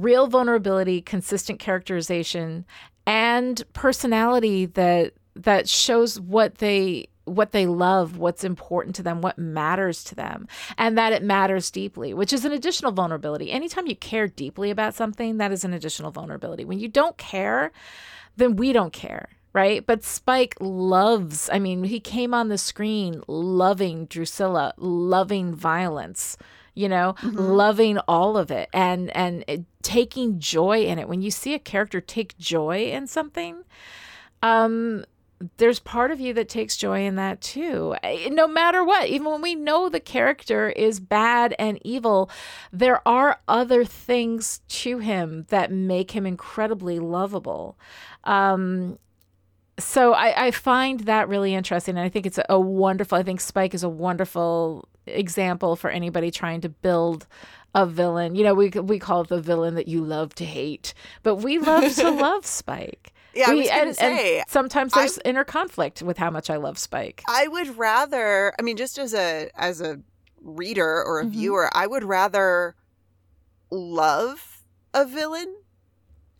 [0.00, 2.64] real vulnerability consistent characterization
[3.06, 9.38] and personality that that shows what they what they love, what's important to them, what
[9.38, 13.50] matters to them, and that it matters deeply, which is an additional vulnerability.
[13.50, 16.64] Anytime you care deeply about something, that is an additional vulnerability.
[16.64, 17.70] When you don't care,
[18.36, 19.84] then we don't care, right?
[19.84, 26.36] But Spike loves, I mean, he came on the screen loving Drusilla, loving violence
[26.78, 31.08] you know loving all of it and and it, taking joy in it.
[31.08, 33.64] When you see a character take joy in something
[34.42, 35.04] um
[35.58, 37.94] there's part of you that takes joy in that too.
[38.30, 42.30] No matter what even when we know the character is bad and evil
[42.72, 47.78] there are other things to him that make him incredibly lovable.
[48.24, 48.98] Um
[49.78, 51.96] so I, I find that really interesting.
[51.96, 55.90] And I think it's a, a wonderful, I think Spike is a wonderful example for
[55.90, 57.26] anybody trying to build
[57.74, 58.34] a villain.
[58.34, 61.58] You know, we we call it the villain that you love to hate, but we
[61.58, 63.12] love to love Spike.
[63.34, 66.78] Yeah, I we, and, say, and sometimes there's inner conflict with how much I love
[66.78, 67.22] Spike.
[67.28, 70.00] I would rather, I mean, just as a as a
[70.40, 71.30] reader or a Mhm.
[71.30, 72.74] viewer, I would rather
[73.70, 74.62] love
[74.94, 75.54] a villain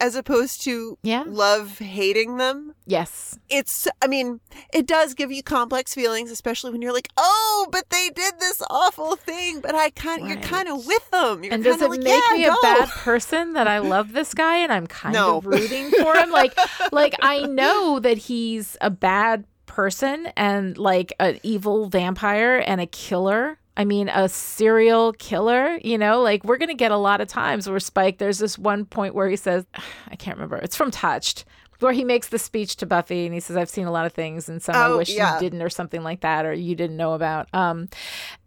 [0.00, 1.24] as opposed to Yeah.
[1.26, 2.74] love hating them.
[2.86, 3.38] Yes.
[3.48, 4.40] It's, I mean,
[4.72, 8.62] it does give you complex feelings, especially when you're like, oh, but they did this
[8.70, 11.42] awful thing, but I kind, of you're kind of with them.
[11.44, 14.34] You're and does it like, make yeah, me a bad person that I love this
[14.34, 15.38] guy and I'm kind No.
[15.38, 16.30] of rooting for him?
[16.30, 16.56] Like,
[16.92, 22.86] like I know that he's a bad person and like an evil vampire and a
[22.86, 23.58] killer.
[23.78, 27.28] I mean, a serial killer, you know, like we're going to get a lot of
[27.28, 29.64] times where Spike, there's this one point where he says,
[30.10, 31.44] I can't remember, it's from Touched,
[31.78, 34.12] where he makes the speech to Buffy and he says, I've seen a lot of
[34.12, 35.34] things and some I Oh, wish yeah.
[35.34, 37.48] you didn't or something like that or you didn't know about.
[37.54, 37.88] Um,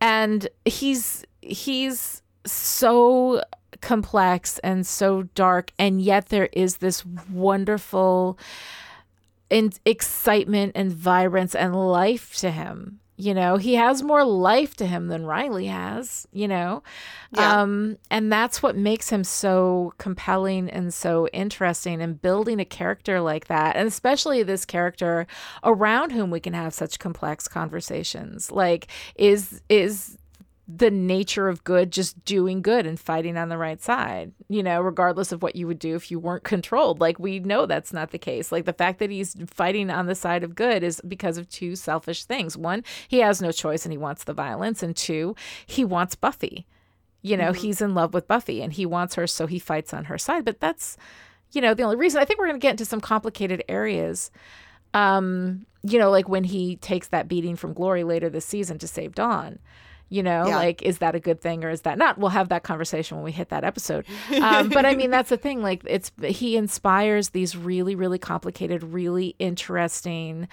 [0.01, 3.41] and he's, he's so
[3.79, 8.37] complex and so dark and yet there is this wonderful
[9.49, 14.85] in- excitement and vibrance and life to him you know he has more life to
[14.85, 16.81] him than riley has you know
[17.35, 17.61] Yeah.
[17.61, 23.21] um and that's what makes him so compelling and so interesting and building a character
[23.21, 25.27] like that and especially this character
[25.63, 30.17] around whom we can have such complex conversations like is is
[30.67, 34.79] the nature of good just doing good and fighting on the right side you know
[34.79, 36.99] regardless of what you would do if you weren't controlled.
[36.99, 38.51] Like we know that's not the case.
[38.51, 41.75] Like the fact that he's fighting on the side of good is because of two
[41.75, 42.57] selfish things.
[42.57, 46.67] One he has no choice and he wants the violence and two he wants buffy.
[47.21, 50.05] You know he's in love with buffy and he wants her so he fights on
[50.05, 50.45] her side.
[50.45, 50.97] But that's
[51.51, 54.31] you know the only reason i think we're going to get into some complicated areas
[54.93, 58.87] um you know like when he takes that beating from glory later this season to
[58.87, 59.59] save dawn
[60.11, 60.57] you know Yeah.
[60.57, 63.23] like is that a good thing or is that not we'll have that conversation when
[63.23, 64.05] we hit that episode
[64.41, 68.83] um, but i mean that's the thing like it's he inspires these really really complicated
[68.83, 70.47] really interesting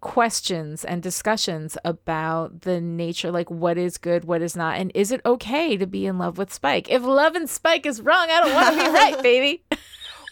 [0.00, 5.10] questions and discussions about the nature like what is good what is not and is
[5.10, 8.40] it okay to be in love with spike if love and spike is wrong i
[8.40, 9.62] don't want to be right baby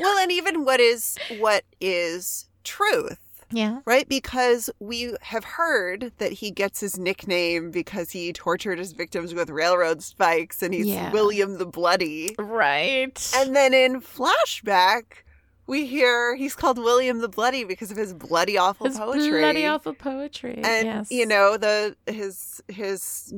[0.00, 3.20] Well, and even what is, what is truth.
[3.56, 4.08] Yeah right?
[4.08, 9.48] Because we have heard that he gets his nickname because he tortured his victims with
[9.50, 11.10] railroad spikes and he's Yeah.
[11.12, 12.34] William the Bloody.
[12.38, 15.04] right And then in flashback,
[15.66, 19.40] we hear he's called William the Bloody because of his bloody awful his poetry.
[19.40, 23.32] bloody awful poetry and yes you know the his his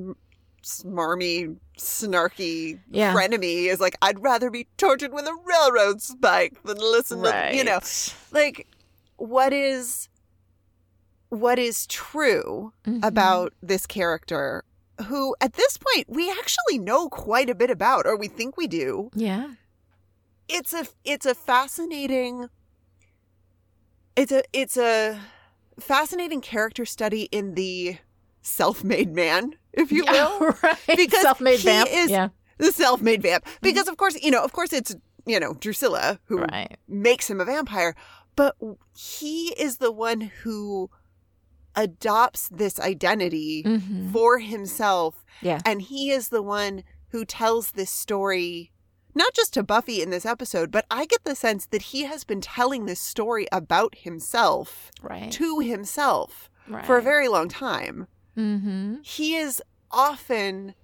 [0.63, 3.15] smarmy snarky Yeah.
[3.15, 7.63] frenemy is like i'd rather be tortured with a railroad spike than listen to you
[7.63, 7.79] know
[8.33, 8.67] like
[9.17, 10.09] what is
[11.29, 13.05] what is true Mhm.
[13.05, 14.65] about this character
[15.09, 18.67] who at this point we actually know quite a bit about or we think we
[18.67, 19.11] do.
[19.15, 19.55] Yeah.
[20.49, 22.49] It's a it's a fascinating
[24.17, 25.21] it's a it's a
[25.79, 27.99] fascinating character study in the
[28.43, 30.55] self-made man if you Yeah, will.
[30.63, 30.79] right.
[30.97, 32.29] Because self-made he vamp is- yeah.
[32.59, 33.45] the self-made vamp.
[33.61, 34.95] Because of course you know of course it's
[35.27, 36.77] you know drusilla who right.
[36.89, 37.95] makes him a vampire,
[38.37, 38.55] but
[38.97, 40.91] he is the one who
[41.75, 44.13] adopts this identity Mhm.
[44.13, 45.25] for himself.
[45.43, 45.61] Yeah.
[45.67, 48.73] And he is the one who tells this story,
[49.15, 52.25] not just to Buffy in this episode, but I get the sense that he has
[52.25, 56.85] been telling this story about himself right to himself right.
[56.87, 58.07] for a very long time.
[58.37, 60.75] mm-hmm He is often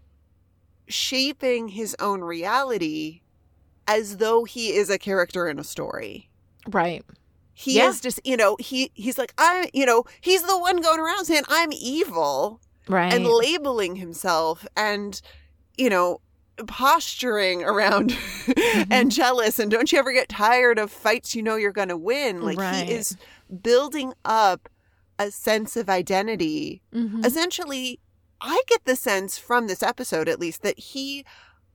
[0.88, 3.20] shaping his own reality
[3.86, 6.28] as though he is a character in a story.
[6.70, 7.04] right
[7.54, 7.88] he Yeah.
[7.88, 11.24] is just you know he he's like i you know he's the one going around
[11.26, 15.20] saying i'm evil right and labeling himself and
[15.76, 16.20] you know
[16.66, 18.10] posturing around
[18.42, 18.92] Mm-hmm.
[18.92, 21.96] and jealous and don't you ever get tired of fights you know you're going to
[21.96, 22.86] win like Right.
[22.88, 23.16] he is
[23.62, 24.68] building up
[25.18, 27.24] a sense of identity Mhm.
[27.24, 28.00] essentially
[28.40, 31.24] i get the sense from this episode at least that he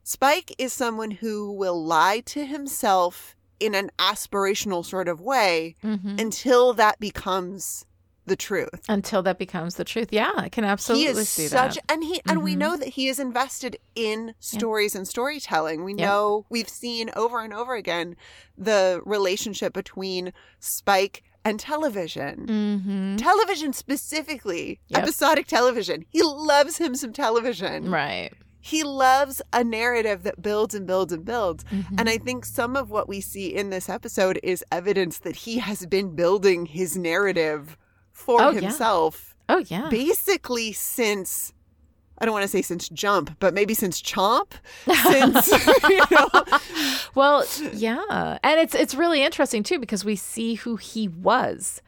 [0.03, 6.20] spike is someone who will lie to himself in an aspirational sort of way Mhm.
[6.20, 7.86] until that becomes
[8.26, 8.82] the truth.
[8.89, 12.04] until that becomes the truth yeah i can absolutely he is see such that and
[12.04, 12.58] he and we Mhm.
[12.58, 15.86] know that he is invested in stories and storytelling.
[15.86, 16.08] We Yeah.
[16.08, 18.17] know we've seen over and over again
[18.58, 22.45] the relationship between Spike and television.
[22.47, 23.16] mm-hmm.
[23.16, 25.03] Television specifically, Yep.
[25.03, 26.03] episodic television.
[26.10, 27.89] He loves him some television.
[27.89, 28.34] right
[28.68, 31.63] he loves a narrative that builds and builds and builds.
[31.65, 31.95] Mm-hmm.
[31.97, 35.59] And I think some of what we see in this episode is evidence that he
[35.59, 37.78] has been building his narrative
[38.11, 38.59] for Oh, yeah.
[38.61, 39.88] himself Oh yeah.
[39.89, 41.53] basically since
[42.20, 44.53] I don't want to say since Jump, but maybe since Chomp.
[45.03, 45.47] Since
[45.89, 46.30] you know,
[47.13, 48.39] Well, yeah.
[48.43, 51.82] And it's it's really interesting too because we see who he was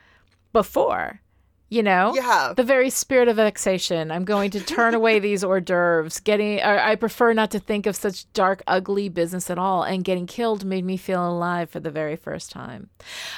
[0.53, 1.21] before.
[1.69, 2.13] You know?
[2.15, 2.53] Yeah.
[2.55, 4.11] The very spirit of vexation.
[4.11, 6.19] I'm going to turn away these hors d'oeuvres.
[6.19, 9.83] Getting or I prefer not to think of such dark, ugly business at all.
[9.83, 12.89] And getting killed made me feel alive for the very first time.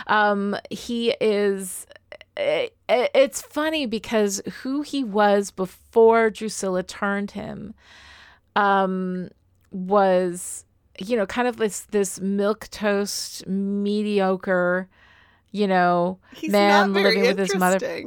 [0.08, 1.86] Um, he is
[2.38, 7.74] it, it's funny because who he was before Drusilla turned him
[8.56, 9.30] um
[9.72, 10.66] was
[11.00, 14.90] you know kind of this this milk toast mediocre
[15.52, 18.04] you know he's man living with his mother.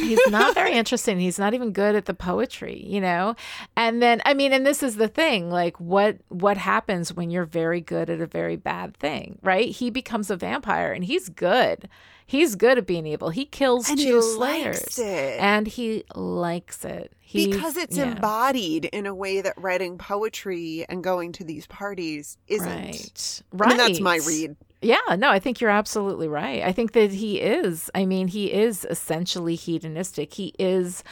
[0.00, 3.34] He's not very interesting he's not even good at the poetry you know
[3.76, 7.44] and then i mean and this is the thing like what what happens when you're
[7.44, 11.88] very good at a very bad thing right he becomes a vampire and he's good
[12.26, 15.38] he's good at being evil he kills And he two likes slayers it.
[15.40, 18.12] and he likes it He's- because it's yeah.
[18.12, 23.42] embodied in a way that writing poetry and going to these parties isn't.
[23.50, 23.66] Right.
[23.66, 24.54] I mean, that's my read.
[24.84, 26.62] Yeah, no, I think you're absolutely right.
[26.62, 27.90] I think that he is.
[27.94, 30.34] I mean, he is essentially hedonistic.
[30.34, 31.02] He is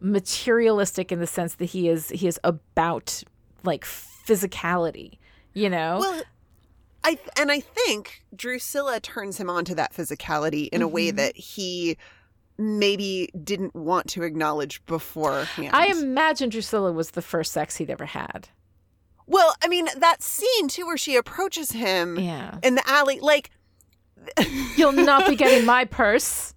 [0.00, 3.22] materialistic in the sense that he is he is about
[3.62, 5.18] like physicality,
[5.54, 5.98] you know?
[6.00, 6.22] Well,
[7.04, 11.16] I and I think Drusilla turns him on to that physicality in a way Mm-hmm.
[11.16, 11.96] that he
[12.58, 15.70] maybe didn't want to acknowledge beforehand.
[15.72, 18.48] I imagine Drusilla was the first sex he'd ever had.
[19.32, 22.58] Well, I mean that scene too, where she approaches him Yeah.
[22.62, 23.50] in the alley, like.
[24.76, 26.54] You'll not be getting my purse.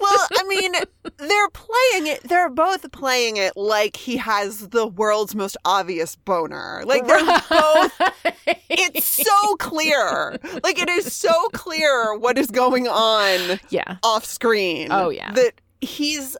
[0.00, 0.72] Well, I mean,
[1.18, 2.22] they're playing it.
[2.22, 6.82] They're both playing it like he has the world's most obvious boner.
[6.86, 7.92] Like they're both.
[8.70, 10.38] It's so clear.
[10.62, 13.96] Like it is so clear what is going on Yeah.
[14.04, 14.88] off screen.
[14.92, 15.32] Oh, yeah.
[15.32, 16.36] That he's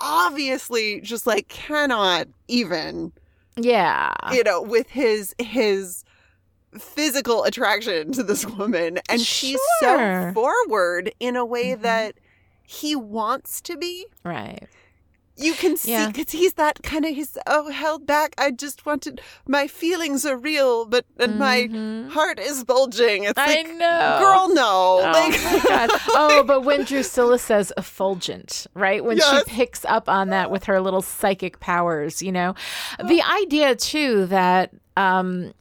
[0.00, 3.12] obviously just like cannot even,
[3.56, 4.12] Yeah.
[4.32, 6.04] you know, with his his
[6.78, 11.82] physical attraction to this woman and she's so forward in a way Mm-hmm.
[11.82, 12.14] that
[12.68, 14.06] he wants to be.
[14.24, 14.66] Right.
[15.38, 16.06] You can see Yeah.
[16.10, 18.34] because he's that kind of he's oh held back.
[18.38, 21.68] I just wanted my feelings are real, but and my
[22.10, 23.24] heart is bulging.
[23.24, 23.50] It's Mm-hmm.
[23.50, 24.18] I like know.
[24.18, 25.00] girl, no.
[25.02, 25.90] Oh like my god!
[26.08, 29.04] Oh, but when Drusilla says effulgent, right?
[29.04, 29.44] When Yes.
[29.46, 32.54] she picks up on that with her little psychic powers, you know,
[33.04, 35.52] the idea too that um,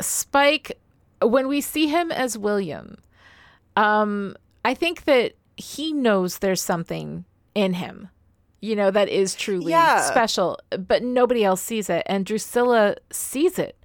[0.00, 0.78] Spike,
[1.22, 2.98] when we see him as William,
[3.76, 7.24] um, I think that he knows there's something
[7.54, 8.08] in him,
[8.60, 10.00] you know, that is truly Yeah.
[10.02, 13.76] special, but nobody else sees it, and Drusilla sees it.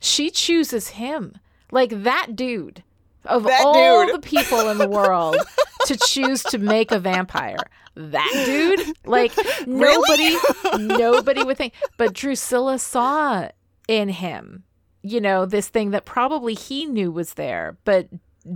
[0.00, 1.38] She chooses him,
[1.72, 2.82] like that dude
[3.24, 4.14] of That all dude.
[4.14, 5.36] the people in the world
[5.86, 7.58] to choose to make a vampire.
[7.94, 9.32] That dude, like
[9.66, 10.36] nobody,
[10.78, 11.72] nobody would think.
[11.96, 13.48] But Drusilla saw
[13.88, 14.64] in him,
[15.02, 18.08] you know, this thing that probably he knew was there, but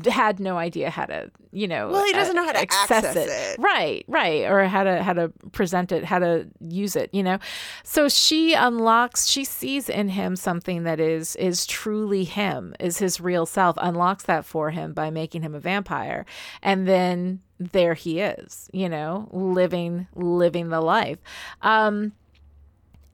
[0.06, 3.28] had no idea how to, you know, Well, he doesn't know how to access it.
[3.28, 3.58] it.
[3.58, 7.38] Right, right, or how to how to present it, how to use it, you know.
[7.82, 13.20] So she unlocks, she sees in him something that is is truly him, is his
[13.20, 16.24] real self, unlocks that for him by making him a vampire.
[16.62, 21.18] And then there he is, you know, living living the life.
[21.62, 22.12] Um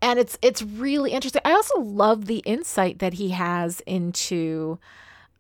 [0.03, 1.43] and it's it's really interesting.
[1.45, 4.79] I also love the insight that he has into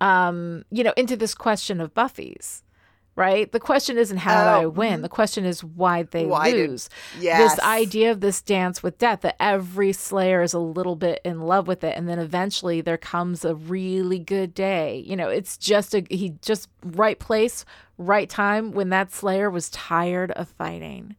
[0.01, 2.63] um, you know, into this question of Buffy's.
[3.19, 3.51] Right?
[3.51, 5.01] The question isn't how did I Oh, win?
[5.01, 6.91] The question is why they Why did- lose.
[7.19, 7.53] Yes.
[7.55, 11.41] This idea of this dance with death that every slayer is a little bit in
[11.41, 15.03] love with it and then eventually there comes a really good day.
[15.07, 17.65] You know, it's just a he just right place,
[17.97, 21.17] right time when that slayer was tired of fighting.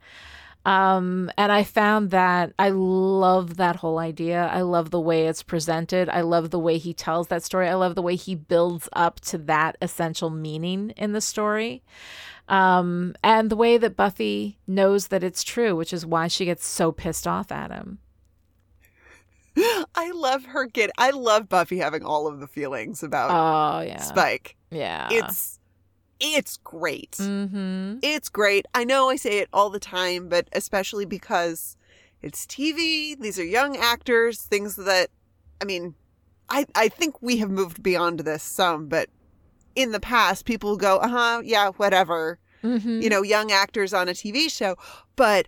[0.68, 4.50] Um, and I found that I love that whole idea.
[4.52, 6.10] I love the way it's presented.
[6.10, 7.70] I love the way he tells that story.
[7.70, 11.84] I love the way he builds up to that essential meaning in the story.
[12.50, 16.66] Um, and the way that Buffy knows that it's true, which is why she gets
[16.66, 18.00] so pissed off at him.
[19.96, 20.92] I love her get.
[20.98, 24.02] I love Buffy having all of the feelings about Oh, yeah.
[24.02, 24.58] Spike.
[24.70, 25.08] Yeah.
[25.12, 25.60] It's
[26.20, 27.12] it's great.
[27.12, 27.98] mm-hmm.
[28.02, 28.66] It's great.
[28.74, 31.78] I know I say it all the time, but especially because
[32.22, 33.20] it's TV.
[33.20, 34.42] These are young actors.
[34.42, 35.10] Things that,
[35.62, 35.96] I mean,
[36.50, 39.10] I I think we have moved beyond this some, but
[39.76, 42.40] in the past, people go, uh huh, yeah, whatever.
[42.64, 43.02] Mm-hmm.
[43.02, 44.76] You know, young actors on a TV show,
[45.16, 45.48] but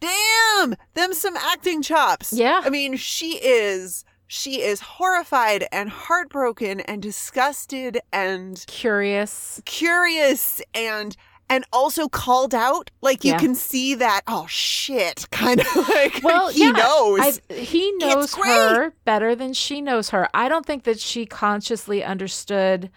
[0.00, 2.32] damn, them some acting chops.
[2.32, 2.60] Yeah.
[2.62, 9.60] I mean, she is she is horrified and heartbroken and disgusted and Curious.
[9.64, 11.16] curious and
[11.48, 12.90] and also called out.
[13.00, 13.38] Like you Yeah.
[13.38, 17.40] can see that, oh shit, kind of like Well, he yeah, knows.
[17.48, 20.28] I- he knows her better than she knows her.
[20.34, 22.90] I don't think that she consciously understood,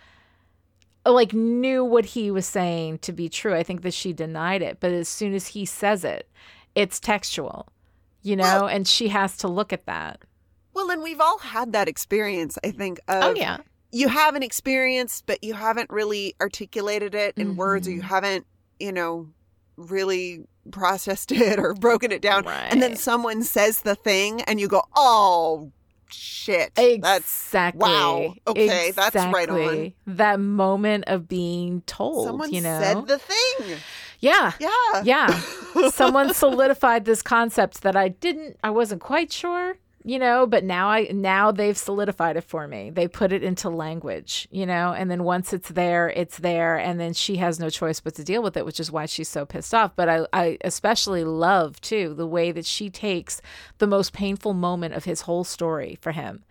[1.06, 3.54] like, knew what he was saying to be true.
[3.54, 4.80] I think that she denied it.
[4.80, 6.28] But as soon as he says it,
[6.74, 7.68] it's textual,
[8.24, 10.22] you know, Well- and she has to look at that.
[10.88, 13.58] Well, and we've all had that experience, I think, of Oh, yeah.
[13.92, 18.06] you have an experience, but you haven't really articulated it in words or you Mhm.
[18.06, 18.48] haven't,
[18.80, 19.28] you know,
[19.78, 22.48] really processed it or broken it down.
[22.48, 25.72] And then someone says the thing and you go, oh,
[26.12, 26.74] shit.
[26.76, 27.18] That's
[27.48, 27.80] Exactly.
[27.80, 28.34] wow.
[28.48, 29.94] Okay, that's right on.
[30.08, 32.80] That moment of being told, someone you know?
[32.82, 33.78] said the thing.
[34.20, 34.54] yeah.
[34.60, 35.02] Yeah.
[35.04, 35.40] Yeah.
[35.92, 40.88] Someone solidified this concept that I didn't I wasn't quite sure, you know, but now
[40.90, 42.90] I now they've solidified it for me.
[42.90, 47.00] They put it into language, you know, and then once it's there, it's there and
[47.00, 49.46] then she has no choice but to deal with it, which is why she's so
[49.46, 49.96] pissed off.
[49.96, 53.42] But I I especially love too the way that she takes
[53.78, 56.44] the most painful moment of his whole story for him.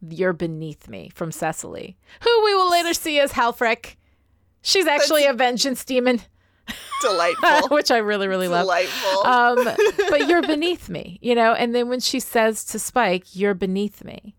[0.00, 3.96] You're beneath me from Cecily, who we will later see as Halfrek.
[4.62, 6.22] She's actually a vengeance demon,
[7.02, 7.68] Delightful.
[7.70, 8.64] which I really, really love.
[8.64, 9.26] Delightful.
[9.26, 9.64] Um,
[10.10, 11.52] but you're beneath me, you know.
[11.52, 14.34] And then when she says to Spike, "You're beneath me,"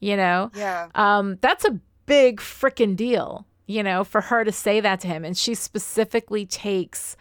[0.00, 0.88] you know, yeah.
[0.94, 5.24] um, that's a big freaking deal, you know, for her to say that to him.
[5.24, 7.16] And she specifically takes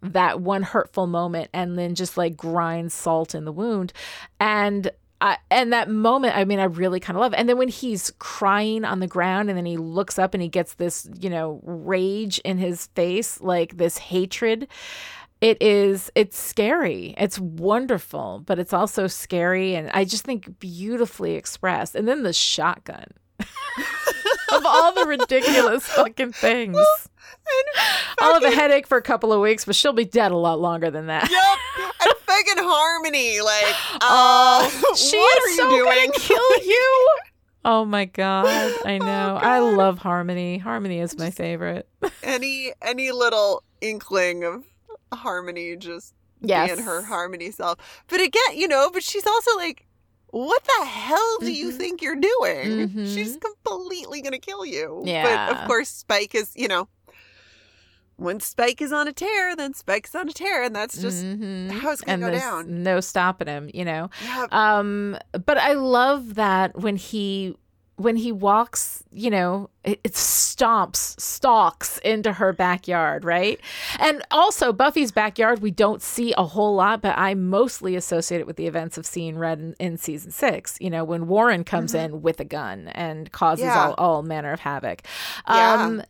[0.00, 3.92] that one hurtful moment and then just like grinds salt in the wound.
[4.38, 4.90] And
[5.20, 7.32] I, and that moment, I mean, I really kind of love.
[7.32, 7.38] It.
[7.38, 10.48] And then when he's crying on the ground and then he looks up and he
[10.48, 14.68] gets this, you know, rage in his face, like this hatred.
[15.40, 17.14] It is, it's scary.
[17.16, 19.74] It's wonderful, but it's also scary.
[19.74, 21.94] And I just think beautifully expressed.
[21.94, 23.06] And then the shotgun
[24.52, 26.76] of all the ridiculous fucking things.
[28.20, 30.60] I'll have a headache for a couple of weeks, but she'll be dead a lot
[30.60, 31.30] longer than that.
[31.30, 31.84] Yep.
[32.50, 35.84] And Harmony, like, uh, she what is are you so doing?
[36.10, 37.08] gonna kill you.
[37.64, 38.46] Oh my god,
[38.86, 39.36] I know.
[39.36, 39.76] I God.
[39.76, 40.56] love Harmony.
[40.58, 41.86] Harmony is my favorite.
[42.22, 44.64] any any little inkling of
[45.12, 46.70] Harmony just Yes.
[46.70, 47.78] being her Harmony self.
[48.06, 49.84] But again, you know, but she's also like,
[50.30, 51.76] what the hell do you Mhm.
[51.76, 52.88] think you're doing?
[52.88, 53.12] Mhm.
[53.14, 55.02] She's completely gonna kill you.
[55.04, 55.48] Yeah.
[55.50, 56.88] But of course, Spike is, you know,
[58.18, 61.70] when Spike is on a tear, then Spike's on a tear, and that's just Mhm.
[61.70, 62.82] how it's gonna and go there's down.
[62.82, 64.10] no stopping him, you know.
[64.24, 64.46] Yeah.
[64.50, 65.16] Um,
[65.46, 67.56] but I love that when he
[67.96, 73.58] when he walks, you know, it, it stomps, stalks into her backyard, right?
[73.98, 78.46] And also Buffy's backyard, we don't see a whole lot, but I mostly associate it
[78.46, 80.76] with the events of seeing Red in, in season six.
[80.80, 83.76] You know, when Warren comes in with a gun and causes Mm-hmm.
[83.76, 83.86] Yeah.
[83.88, 85.02] all, all manner of havoc.
[85.48, 86.02] Yeah.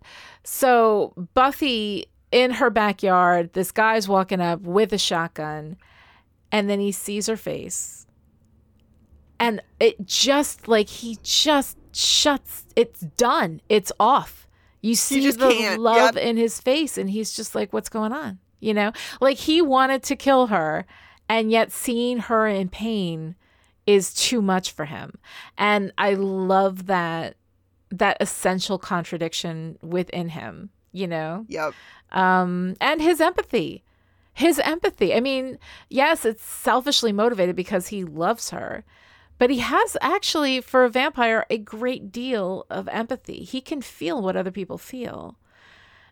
[0.50, 5.76] So Buffy in her backyard, this guy's walking up with a shotgun,
[6.50, 8.06] and then he sees her face.
[9.38, 13.60] And it just like he just shuts it's done.
[13.68, 14.48] It's off.
[14.80, 15.82] You see just the can't.
[15.82, 16.24] love Yep.
[16.24, 18.38] in his face and he's just like what's going on?
[18.58, 18.92] You know?
[19.20, 20.86] Like he wanted to kill her
[21.28, 23.36] and yet seeing her in pain
[23.86, 25.18] is too much for him.
[25.58, 27.36] And I love that
[27.90, 31.44] that essential contradiction within him, you know?
[31.48, 31.74] Yep.
[32.12, 33.82] um, and his empathy.
[34.34, 35.14] His empathy.
[35.14, 35.58] I mean,
[35.88, 38.84] yes, it's selfishly motivated because he loves her,
[39.36, 43.42] but he has actually, for a vampire, a great deal of empathy.
[43.44, 45.36] He can feel what other people feel.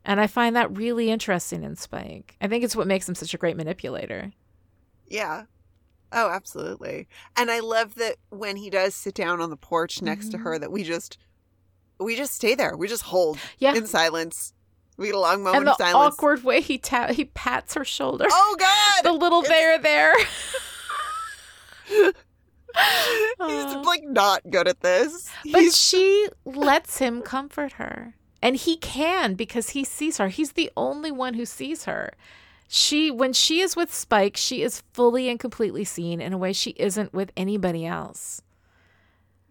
[0.04, 2.36] And I find that really interesting in Spike.
[2.40, 4.32] I think it's what makes him such a great manipulator.
[5.08, 5.44] Yeah.
[6.12, 7.08] Oh, absolutely.
[7.36, 10.42] And I love that when he does sit down on the porch next to Mhm.
[10.42, 11.18] her that we just
[11.98, 12.76] we just stay there.
[12.76, 13.74] We just hold Yeah.
[13.74, 14.52] in silence.
[14.98, 16.14] We get a long moment and the of silence.
[16.14, 18.26] awkward way he ta- he pats her shoulder.
[18.30, 19.04] Oh god.
[19.04, 20.14] the little It's- there there.
[23.46, 23.82] He's uh.
[23.84, 25.30] like not good at this.
[25.50, 28.14] But He's- she lets him comfort her.
[28.42, 30.28] And he can because he sees her.
[30.28, 32.12] He's the only one who sees her.
[32.68, 36.52] She when she is with Spike, she is fully and completely seen in a way
[36.52, 38.42] she isn't with anybody else.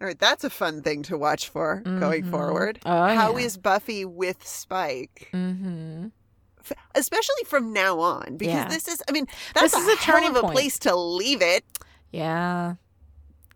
[0.00, 2.30] All right, that's a fun thing to watch for going Mhm.
[2.30, 2.78] forward.
[2.84, 3.44] Oh, How yeah.
[3.46, 5.28] is Buffy with Spike?
[5.32, 6.08] Mm-hmm.
[6.60, 8.68] F- Especially from now on, because Yeah.
[8.68, 10.54] this is, I mean, that's This is a, a turning of a point.
[10.54, 11.64] place to leave it.
[12.12, 12.74] Yeah.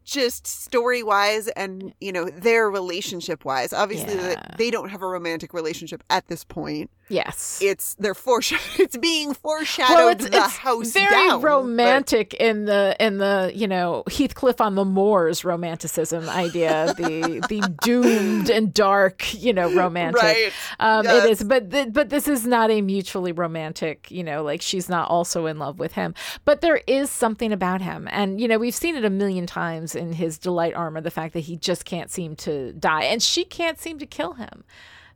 [0.03, 4.43] just story wise and you know their relationship wise obviously Yeah.
[4.59, 7.58] they don't have a romantic relationship at this point Yes.
[7.61, 8.62] It's they're foreshadow.
[8.78, 14.04] It's being foreshadowed the house very down, but- romantic in the in the you know
[14.11, 20.22] Heathcliff on the moors romanticism idea, the the doomed and dark you know romantic.
[20.22, 20.52] Right.
[20.78, 21.24] Um, Yes.
[21.24, 24.08] It is, but th- but this is not a mutually romantic.
[24.11, 27.80] You know, like she's not also in love with him, but there is something about
[27.82, 31.00] him, and you know we've seen it a million times in his delight armor.
[31.00, 34.34] The fact that he just can't seem to die, and she can't seem to kill
[34.34, 34.62] him.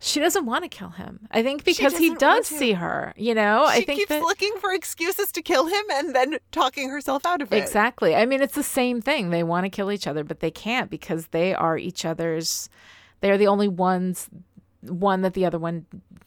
[0.01, 1.27] She doesn't want to kill him.
[1.31, 3.15] I think because he does see her.
[3.17, 6.39] You know, She I think keeps that looking for excuses to kill him and then
[6.53, 7.57] talking herself out of it.
[7.57, 8.15] Exactly.
[8.15, 9.31] I mean, it's the same thing.
[9.31, 12.69] They want to kill each other, but they can't because they are each other's.
[13.21, 14.29] They are the only ones,
[14.83, 15.87] one that the other one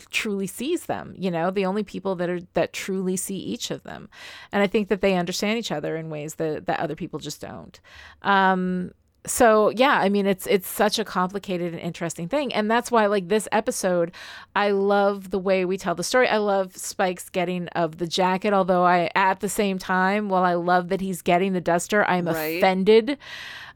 [0.10, 1.14] truly sees them.
[1.18, 4.10] You know, the only people that are that truly see each of them,
[4.52, 7.42] and I think that they understand each other in ways that that other people just
[7.42, 7.80] don't.
[8.22, 8.92] Um,
[9.28, 13.06] so yeah i mean it's it's such a complicated and interesting thing and that's why
[13.06, 14.12] like this episode
[14.56, 18.54] i love the way we tell the story i love spike's getting of the jacket
[18.54, 22.26] although i at the same time while i love that he's getting the duster i'm
[22.28, 22.58] Right.
[22.58, 23.18] offended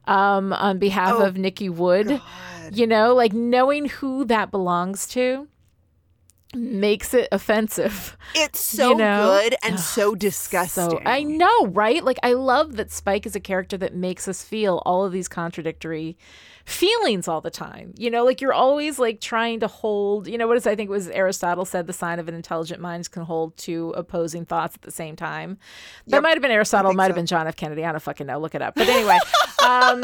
[0.07, 2.21] um on behalf Oh, of nikki wood God.
[2.77, 5.47] you know like knowing who that belongs to
[6.55, 9.39] makes it offensive It's so You know?
[9.41, 10.89] good and so disgusting.
[10.89, 12.03] so I know, right?
[12.03, 15.27] Like I love that Spike is a character that makes us feel all of these
[15.27, 16.17] contradictory
[16.65, 17.93] feelings all the time.
[17.97, 20.89] You know, like you're always like trying to hold, you know, what is I think
[20.89, 24.75] it was Aristotle said the sign of an intelligent mind can hold two opposing thoughts
[24.75, 25.57] at the same time.
[26.07, 27.15] That Yep, might have been Aristotle, might have so.
[27.15, 27.55] been John F.
[27.55, 27.83] Kennedy.
[27.85, 28.39] I don't fucking know.
[28.39, 28.75] Look it up.
[28.75, 29.17] But anyway,
[29.63, 30.03] um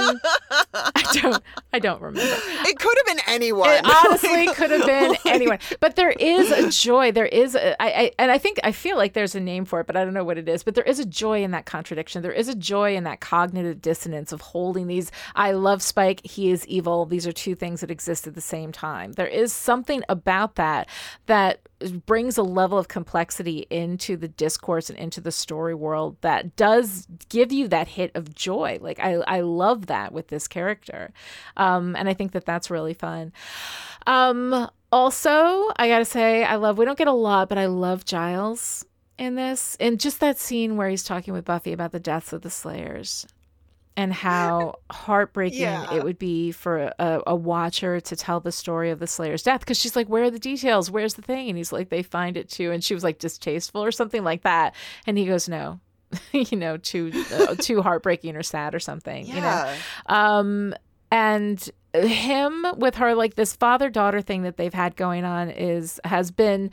[0.74, 1.44] I don't
[1.74, 2.36] I don't remember.
[2.66, 3.70] It could have been anyone.
[3.70, 5.60] It honestly could have been anyone.
[5.80, 7.12] But there is a joy.
[7.12, 9.80] There is a, I, I and I think I feel like there's a name for
[9.80, 10.64] it, but I don't know what it is.
[10.64, 12.22] But there is a joy in that contradiction.
[12.22, 15.12] There is a joy in that cognitive dissonance of holding these.
[15.36, 16.26] I love Spike.
[16.26, 17.06] He is evil.
[17.06, 19.12] These are two things that exist at the same time.
[19.14, 20.90] There is something about that
[21.26, 21.68] that
[22.06, 27.08] brings a level of complexity into the discourse and into the story world that does
[27.30, 28.80] give you that hit of joy.
[28.82, 31.12] Like I, I love that with this character,
[31.56, 33.34] um, and I think that that's really fun.
[34.08, 36.78] Um, also, I gotta say, I love.
[36.78, 38.86] We don't get a lot, but I love Giles
[39.18, 42.42] in this, and just that scene where he's talking with Buffy about the deaths of
[42.42, 43.28] the Slayers.
[43.98, 45.92] And how heartbreaking Yeah.
[45.94, 49.62] it would be for a, a watcher to tell the story of the Slayer's death
[49.62, 50.90] because she's like, Where are the details?
[50.92, 51.50] Where's the thing?
[51.50, 52.72] And he's like, They find it too.
[52.72, 54.76] And she was like, Distasteful or something like that.
[55.08, 55.80] And he goes, No,
[56.32, 59.42] you know, too, uh, too heartbreaking or sad or something, you know?
[59.42, 59.76] yeah.
[60.06, 60.74] um
[61.12, 66.00] and him with her like this father daughter thing that they've had going on is
[66.04, 66.70] has been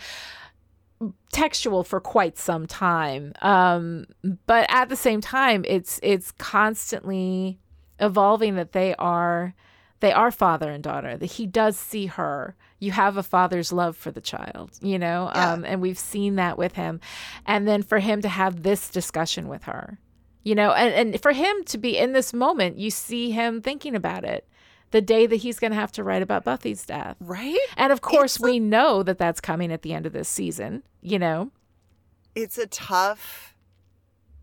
[1.32, 3.32] textual for quite some time.
[3.42, 4.06] Um
[4.46, 7.58] but at the same time it's it's constantly
[8.00, 9.54] evolving that they are
[10.00, 12.56] they are father and daughter that he does see her.
[12.78, 15.30] You have a father's love for the child you know?
[15.34, 15.52] Yeah.
[15.52, 17.00] um and we've seen that with him.
[17.46, 19.98] And then for him to have this discussion with her
[20.42, 20.72] you know?
[20.72, 24.48] And, and for him to be in this moment you see him thinking about it
[24.94, 27.58] the day that he's going to have to write about buffy's death Right?
[27.76, 30.82] and of course It's we know that that's coming at the end of this season
[31.02, 31.50] you know
[32.34, 33.54] It's a tough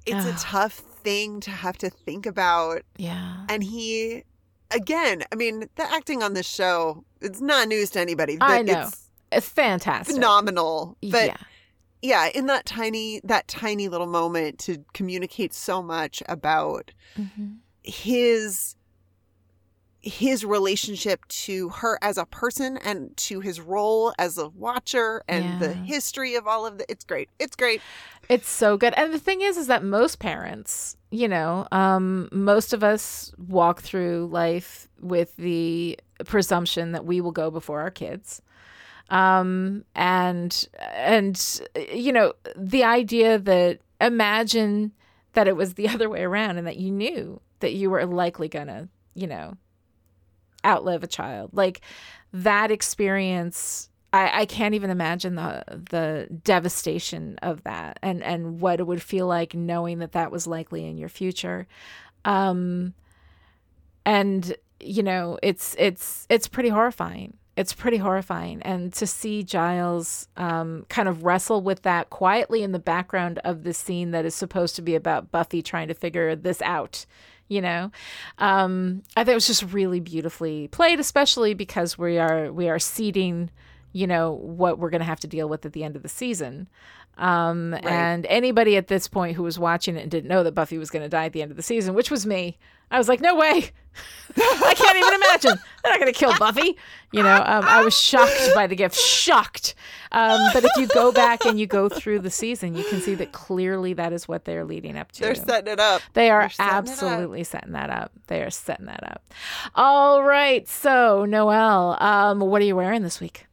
[0.06, 2.82] it's a tough thing to have to think about.
[2.98, 4.24] yeah And he
[4.72, 8.38] again, I mean, the acting on this show, it's not news to anybody.
[8.42, 8.82] I know.
[8.88, 10.98] It's it's fantastic phenomenal.
[11.02, 11.38] But yeah
[12.04, 17.58] yeah, in that tiny that tiny little moment to communicate so much about Mhm.
[17.84, 18.76] his
[20.02, 25.60] his relationship to her as a person and to his role as a watcher and
[25.60, 27.30] the history of all of the it's great.
[27.40, 27.82] It's great.
[28.28, 28.94] It's so good.
[28.96, 33.82] And the thing is, is that most parents, you know, um, most of us walk
[33.82, 38.42] through life with the presumption that we will go before our kids.
[39.10, 41.62] Um, and, and,
[41.94, 44.94] you know, the idea that imagine
[45.34, 48.48] that it was the other way around and that you knew that you were likely
[48.48, 49.56] gonna, you know,
[50.66, 51.52] outlive a child.
[51.54, 51.82] Like
[52.34, 58.80] that experience I, I can't even imagine the the devastation of that and and what
[58.80, 61.68] it would feel like knowing that that was likely in your future.
[62.26, 62.94] Um
[64.06, 67.38] and you know it's it's it's pretty horrifying.
[67.58, 68.62] It's pretty horrifying.
[68.64, 73.64] And to see giles um, kind of wrestle with that quietly in the background of
[73.64, 77.06] the scene that is supposed to be about buffy trying to figure this out
[77.52, 77.92] you know
[78.38, 82.80] um, i think it was just really beautifully played especially because we are we are
[82.80, 83.50] seeding
[83.94, 86.10] you know, what we're going to have to deal with at the end of the
[86.10, 86.68] season.
[87.18, 90.78] Um, And anybody at this point who was watching it and didn't know that Buffy
[90.78, 92.58] was going to die at the end of the season, which was me,
[92.90, 93.72] I was like, no way.
[94.38, 95.64] I can't even imagine.
[95.84, 96.78] They're not going to kill Buffy.
[97.12, 99.76] You know, um, I was shocked by the gift, shocked.
[100.14, 103.16] Um, but if you go back and you go through the season, you can see
[103.16, 105.22] that clearly that is what they're leading up to.
[105.22, 106.02] They're setting it up.
[106.14, 106.78] They are setting it up.
[106.78, 108.12] absolutely setting that up.
[108.28, 109.24] They are setting that up.
[109.76, 110.68] All right.
[110.68, 113.46] So, Noelle, um, what are you wearing this week?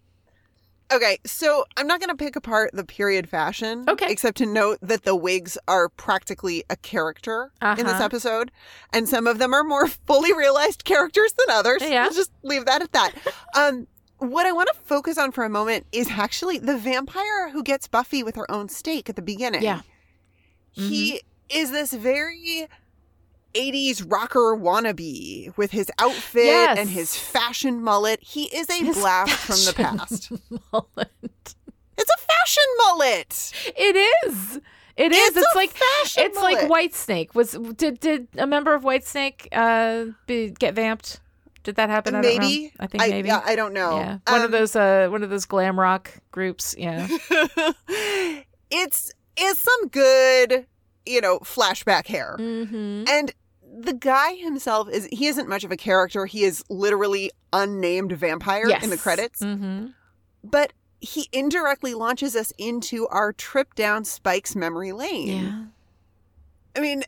[0.91, 3.85] Okay, so I'm not going to pick apart the period fashion.
[3.89, 4.11] Okay.
[4.11, 8.05] Except to note that the wigs are practically a character in this Uh-huh.
[8.05, 8.51] episode,
[8.93, 11.83] and some of them are more fully realized characters than others.
[11.83, 12.05] Yeah.
[12.05, 13.13] Let's just leave that at that.
[13.55, 13.87] um,
[14.17, 17.87] what I want to focus on for a moment is actually the vampire who gets
[17.87, 19.63] Buffy with her own stake at the beginning.
[19.63, 19.83] Yeah.
[20.73, 22.67] He is this very
[23.55, 26.79] 80s rocker wannabe with his outfit Yes.
[26.79, 28.21] and his fashion mullet.
[28.23, 30.31] He is a His blast from the past.
[30.73, 31.55] mullet.
[31.97, 33.53] It's a fashion mullet.
[33.77, 33.97] It
[34.27, 34.61] is.
[34.97, 35.29] It is.
[35.29, 36.93] It's It's, like fashion it's like mullet.
[36.93, 37.35] Whitesnake.
[37.35, 41.21] Was did did a member of Whitesnake uh be, get vamped?
[41.65, 42.15] Did that happen?
[42.15, 42.73] I maybe.
[42.81, 43.29] I think maybe.
[43.29, 43.97] yeah, I don't know.
[43.99, 44.19] yeah.
[44.29, 46.75] One of Um, those uh one of those glam rock groups.
[46.79, 47.07] Yeah.
[48.71, 50.67] it's it's some good,
[51.09, 52.37] you know, flashback hair.
[52.39, 53.05] mm-hmm.
[53.09, 53.33] And
[53.81, 56.27] the guy himself is he isn't much of a character.
[56.27, 59.41] He is literally unnamed vampire in the credits.
[59.41, 59.89] Mm-hmm.
[60.43, 65.29] But he indirectly launches us into our trip down Spike's memory lane.
[65.29, 65.65] Yeah.
[66.77, 67.05] I mean,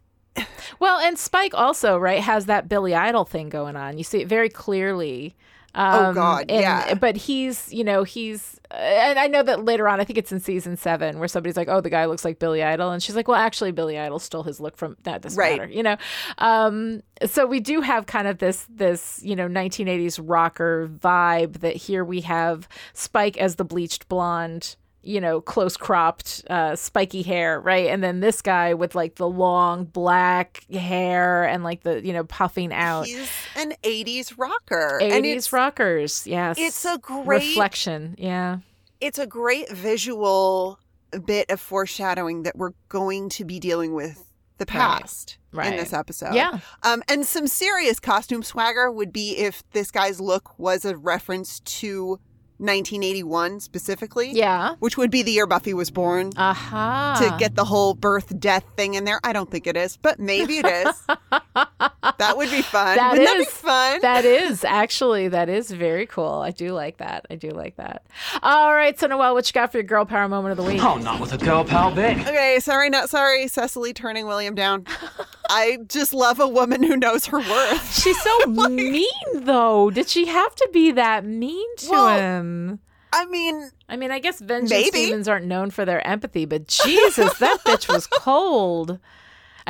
[0.78, 3.98] Well, and Spike also, right, has that Billy Idol thing going on.
[3.98, 5.34] You see it very clearly.
[5.74, 6.94] Um, Oh, God, and- yeah.
[6.94, 10.32] But he's, you know, he's, uh, and I know that later on, I think it's
[10.32, 13.14] in season seven, where somebody's like, "Oh, the guy looks like Billy Idol," and she's
[13.16, 15.58] like, "Well, actually, Billy Idol stole his look from that doesn't Right.
[15.58, 15.96] matter," you know.
[16.38, 21.60] Um, so we do have kind of this, this, you know, 1980s rocker vibe.
[21.60, 27.22] That here we have Spike as the bleached blonde you know, close cropped, uh, spiky
[27.22, 27.86] hair, right?
[27.88, 32.24] And then this guy with like the long black hair and like the, you know,
[32.24, 33.06] puffing out.
[33.06, 34.98] he's an 80s rocker.
[35.02, 36.56] 80s and it's, rockers, yes.
[36.58, 38.58] it's a great reflection, yeah.
[39.00, 40.78] it's a great visual
[41.24, 44.24] bit of foreshadowing that we're going to be dealing with
[44.58, 45.72] the past right.
[45.72, 46.34] in this episode.
[46.34, 46.60] Yeah.
[46.82, 51.60] Um, and some serious costume swagger would be if this guy's look was a reference
[51.60, 52.20] to
[52.60, 54.32] 1981 specifically.
[54.32, 54.74] Yeah.
[54.78, 56.32] Which would be the year Buffy was born.
[56.36, 57.16] Aha.
[57.20, 59.20] To get the whole birth death thing in there.
[59.24, 61.06] I don't think it is, but maybe it is.
[62.18, 62.96] that would be fun.
[62.96, 64.00] That Wouldn't that be fun?
[64.02, 66.40] That is actually that is very cool.
[66.44, 67.26] I do like that.
[67.30, 68.04] I do like that.
[68.42, 70.82] All right, so Noelle, what you got for your girl power moment of the week?
[70.82, 72.18] Oh, not with a girl pal bit.
[72.18, 73.48] Okay, sorry, not sorry.
[73.48, 74.86] Cecily turning William down.
[75.50, 78.00] I just love a woman who knows her worth.
[78.02, 79.90] She's so mean though.
[79.90, 82.80] Did she have to be that mean to Well, him?
[83.12, 85.06] I mean, I mean, I guess vengeance Maybe.
[85.06, 89.00] demons aren't known for their empathy, but Jesus, that bitch was cold.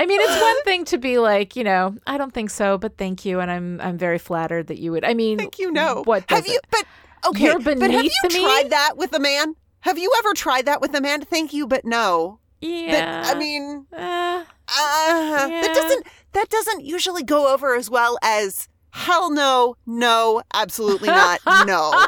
[0.01, 2.97] I mean, it's one thing to be like, you know, I don't think so, but
[2.97, 5.05] thank you, and I'm I'm very flattered that you would.
[5.05, 6.01] I mean, think you know.
[6.07, 6.55] what have you?
[6.55, 6.67] it?
[6.71, 6.85] But
[7.27, 8.43] okay, You're but have beneath you me?
[8.43, 9.55] tried that with a man?
[9.81, 11.21] Have you ever tried that with a man?
[11.21, 12.39] Thank you, but no.
[12.63, 14.45] Yeah, That, I mean, uh, uh,
[15.51, 15.61] Yeah.
[15.61, 21.41] that doesn't that doesn't usually go over as well as hell no, no, absolutely not,
[21.67, 22.07] no.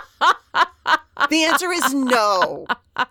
[1.28, 2.66] the answer is no.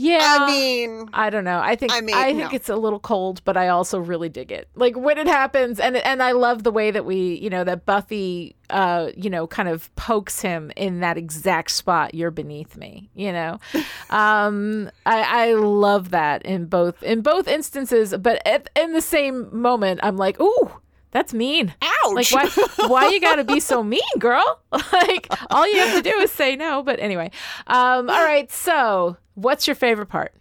[0.00, 0.38] yeah.
[0.40, 1.60] I mean, I don't know.
[1.60, 2.56] I think I mean, I, think no.
[2.56, 4.68] it's a little cold, but I also really dig it.
[4.74, 7.84] Like when it happens, and and I love the way that we, you know, that
[7.84, 12.14] Buffy, uh, you know, kind of pokes him in that exact spot.
[12.14, 13.58] You're beneath me, you know.
[14.10, 19.54] um, I I love that in both in both instances, but at, in the same
[19.54, 20.70] moment, I'm like, ooh.
[21.12, 21.74] That's mean.
[21.82, 22.32] ouch.
[22.32, 24.60] Like why why you gotta be so mean, girl?
[24.92, 26.82] like all you have to do is say no.
[26.82, 27.30] But anyway.
[27.66, 30.32] Um, all right, so what's your favorite part?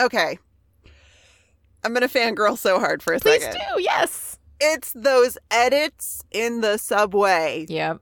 [0.00, 0.38] okay.
[1.84, 3.60] I'm gonna fangirl so hard for a Please second.
[3.76, 4.38] do, yes.
[4.60, 7.66] It's those edits in the subway.
[7.68, 8.00] Yep.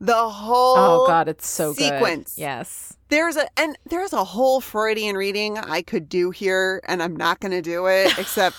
[0.00, 2.36] The whole Oh god, it's so sequence.
[2.36, 2.40] good.
[2.42, 2.96] Yes.
[3.08, 7.40] There's a and there's a whole Freudian reading I could do here, and I'm not
[7.40, 8.16] gonna do it.
[8.18, 8.54] Except,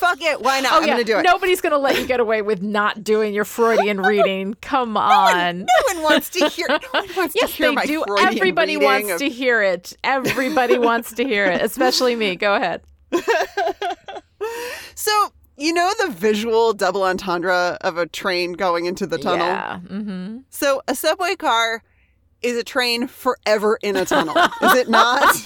[0.00, 0.72] fuck it, why not?
[0.72, 0.94] Oh I'm yeah.
[0.94, 1.22] gonna do it.
[1.22, 4.54] Nobody's gonna let you get away with not doing your Freudian reading.
[4.62, 5.60] Come on.
[5.60, 6.66] No one wants to hear.
[6.68, 8.02] No one wants Yes, to hear they my do.
[8.06, 9.92] Freudian Everybody wants of- to hear it.
[10.02, 12.34] Everybody wants to hear it, especially me.
[12.36, 12.82] Go ahead.
[14.94, 15.12] So
[15.56, 19.46] you know the visual double entendre of a train going into the tunnel.
[19.46, 19.80] Yeah.
[19.86, 20.38] Mm-hmm.
[20.48, 21.82] So a subway car
[22.42, 25.36] is a train forever in a tunnel, is it not?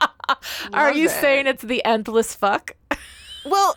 [0.72, 1.10] Are you it.
[1.10, 2.72] saying it's the endless fuck?
[3.44, 3.76] Well,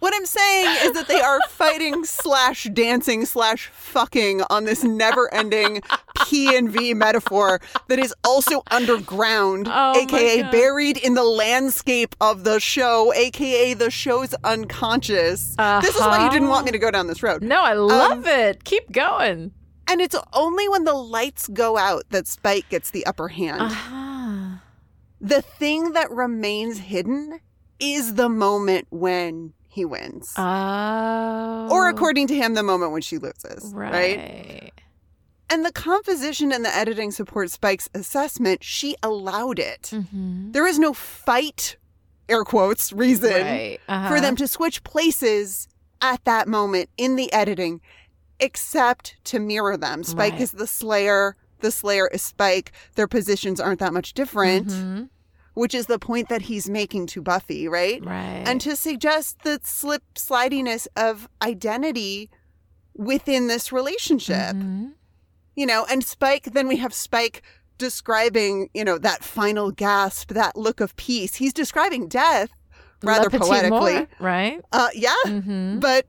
[0.00, 5.32] What I'm saying is that they are fighting slash dancing slash fucking on this never
[5.34, 5.82] ending
[6.26, 12.44] P and V metaphor that is also underground, Oh aka buried in the landscape of
[12.44, 15.54] the show, aka the show's unconscious.
[15.82, 17.42] This is why you didn't want me to go down this road.
[17.42, 18.64] No, I Um, love it.
[18.64, 19.52] Keep going.
[19.86, 23.60] And it's only when the lights go out that Spike gets the upper hand.
[23.60, 24.06] Uh-huh.
[25.20, 27.40] The thing that remains hidden
[27.78, 30.32] is the moment when he wins.
[30.36, 31.68] Oh.
[31.70, 33.72] or according to him, the moment when she loses.
[33.72, 33.92] Right.
[34.18, 34.72] right.
[35.48, 38.62] And the composition and the editing support Spike's assessment.
[38.64, 39.90] She allowed it.
[39.92, 40.52] Mhm.
[40.52, 41.76] There is no fight,
[42.28, 43.78] air quotes, reason Right.
[43.86, 44.20] for Uh-huh.
[44.20, 45.68] them to switch places
[46.00, 47.80] at that moment in the editing,
[48.40, 50.02] except to mirror them.
[50.02, 50.40] Spike Right.
[50.42, 51.36] is the Slayer.
[51.60, 52.72] The Slayer is Spike.
[52.94, 55.08] Their positions aren't that much different, Mhm.
[55.54, 58.04] which is the point that he's making to Buffy, right?
[58.04, 58.44] Right.
[58.46, 62.30] and to suggest the slip slidiness of identity
[62.94, 64.92] within this relationship Mhm.
[65.54, 67.42] you know and spike then we have spike
[67.78, 72.50] describing you know that final gasp that look of peace he's describing death
[73.02, 74.60] rather poetically mort, right?
[74.72, 75.78] uh yeah Mm-hmm.
[75.78, 76.04] but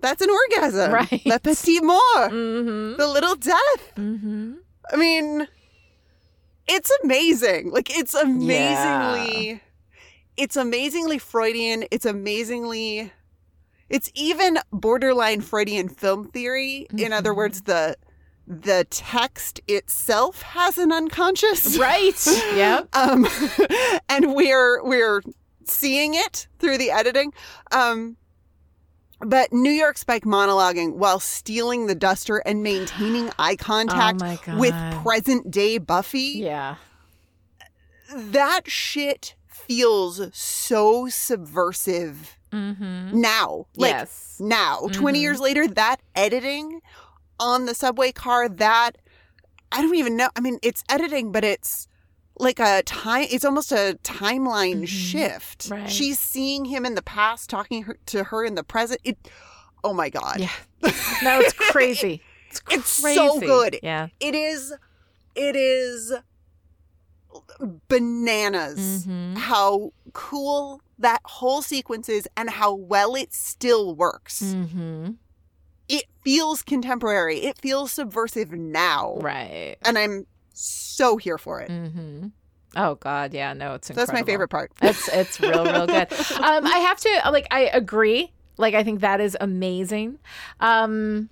[0.00, 1.22] that's an orgasm Right.
[1.24, 2.96] le petit mort Mm-hmm.
[2.98, 4.52] the little death Mm-hmm.
[4.92, 5.48] I mean,
[6.68, 7.70] it's amazing.
[7.70, 9.60] Like it's amazingly
[10.36, 11.84] it's amazingly Freudian.
[11.90, 13.12] It's amazingly
[13.88, 16.86] it's even borderline Freudian film theory.
[16.96, 17.36] In other Mm-hmm.
[17.36, 17.96] words, the
[18.48, 21.76] the text itself has an unconscious.
[21.80, 22.26] Right.
[22.54, 22.88] yep.
[22.94, 23.26] Um
[24.08, 25.22] and we're we're
[25.64, 27.32] seeing it through the editing.
[27.72, 28.16] Um
[29.28, 34.74] but New York Spike monologuing while stealing the duster and maintaining eye contact Oh with
[35.02, 36.76] present day Buffy, Yeah.
[38.14, 43.20] that shit feels so subversive Mm-hmm.
[43.20, 43.66] now.
[43.76, 44.36] Like yes.
[44.38, 45.22] now, 20 Mhm.
[45.22, 46.80] years later, that editing
[47.40, 48.92] on the subway car, that
[49.72, 50.28] I don't even know.
[50.36, 51.88] I mean, it's editing, but it's
[52.38, 54.88] like a time, it's almost a timeline Mhm.
[54.88, 55.68] shift.
[55.70, 55.90] Right.
[55.90, 59.00] She's seeing him in the past, talking her, to her in the present.
[59.04, 59.16] It,
[59.82, 60.38] oh my God.
[60.40, 60.50] Yeah.
[61.22, 62.22] No, it's crazy.
[62.48, 62.80] It's crazy.
[62.80, 63.78] It's so good.
[63.82, 64.08] Yeah.
[64.20, 64.72] It is,
[65.34, 66.12] it is
[67.88, 69.36] bananas Mhm.
[69.36, 74.42] how cool that whole sequence is and how well it still works.
[74.42, 75.12] Mm-hmm.
[75.88, 77.40] It feels contemporary.
[77.44, 79.16] It feels subversive now.
[79.20, 79.76] Right.
[79.84, 80.26] And I'm
[80.56, 81.70] so here for it.
[81.70, 82.28] Mm-hmm.
[82.76, 84.12] Oh God, yeah, no, it's incredible.
[84.12, 84.72] That's my favorite part.
[84.82, 86.12] It's it's real, real good.
[86.12, 88.32] Um, I have to like I agree.
[88.58, 90.18] Like I think that is amazing.
[90.60, 91.28] Um,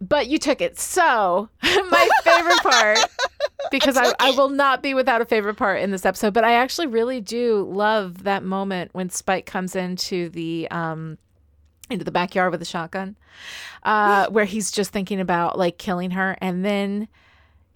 [0.00, 0.78] but you took it.
[0.78, 2.98] So my favorite part,
[3.70, 6.54] because I, I will not be without a favorite part in this episode, but I
[6.54, 11.18] actually really do love that moment when Spike comes into the um
[11.90, 13.16] into the backyard with a shotgun,
[13.82, 17.08] uh, where he's just thinking about like killing her, and then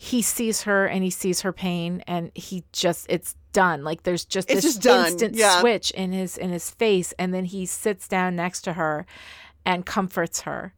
[0.02, 3.84] he sees her and he sees her pain, and he just it's done.
[3.84, 5.60] Like there's just It's this just instant yeah.
[5.60, 9.06] switch in his in his face, and then he sits down next to her
[9.64, 10.74] and comforts her,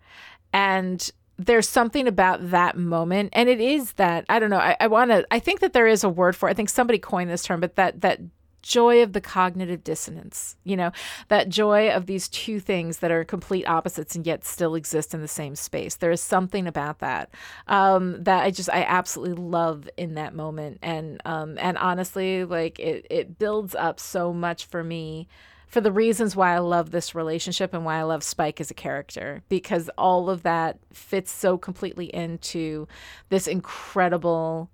[0.52, 4.86] and there's something about that moment and it is that i don't know i, I
[4.86, 6.52] want to i think that there is a word for it.
[6.52, 8.20] i think somebody coined this term but that that
[8.64, 10.90] joy of the cognitive dissonance you know
[11.28, 15.20] that joy of these two things that are complete opposites and yet still exist in
[15.20, 15.96] the same space.
[15.96, 17.30] There is something about that
[17.68, 20.78] um, that i just i absolutely love in that moment.
[20.82, 25.28] And um, and honestly like it it builds up so much for me
[25.66, 28.74] for the reasons why I love this relationship and why I love Spike as a
[28.74, 32.86] character because all of that fits so completely into
[33.28, 34.70] this incredible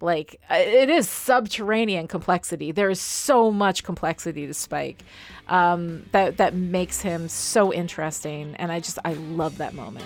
[0.00, 2.72] like uh, it is subterranean complexity.
[2.72, 5.02] There is so much complexity to spike
[5.48, 10.04] um, that that makes him so interesting and i just i love that moment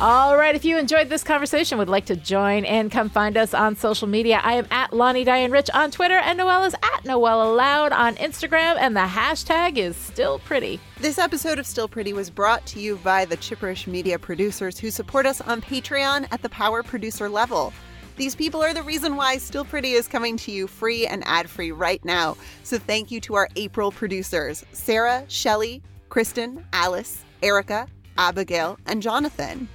[0.00, 3.52] All right, if you enjoyed this conversation, would like to join and come find us
[3.52, 4.40] on social media.
[4.44, 8.14] I am at Lani Diane Rich on Twitter, and Noelle is at Noelle Loud on
[8.14, 10.78] Instagram, and the hashtag is still pretty.
[11.00, 14.92] This episode of Still Pretty was brought to you by the Chipperish Media producers who
[14.92, 17.72] support us on Patreon at the power producer level.
[18.14, 21.50] These people are the reason why Still Pretty is coming to you free and ad
[21.50, 22.36] free right now.
[22.62, 29.68] So thank you to our April producers Sarah, Shelley, Kristen, Alice, Erica, Abigail, and Jonathan.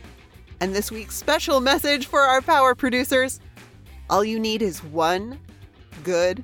[0.59, 3.39] And this week's special message for our power producers.
[4.09, 5.39] All you need is one
[6.03, 6.43] good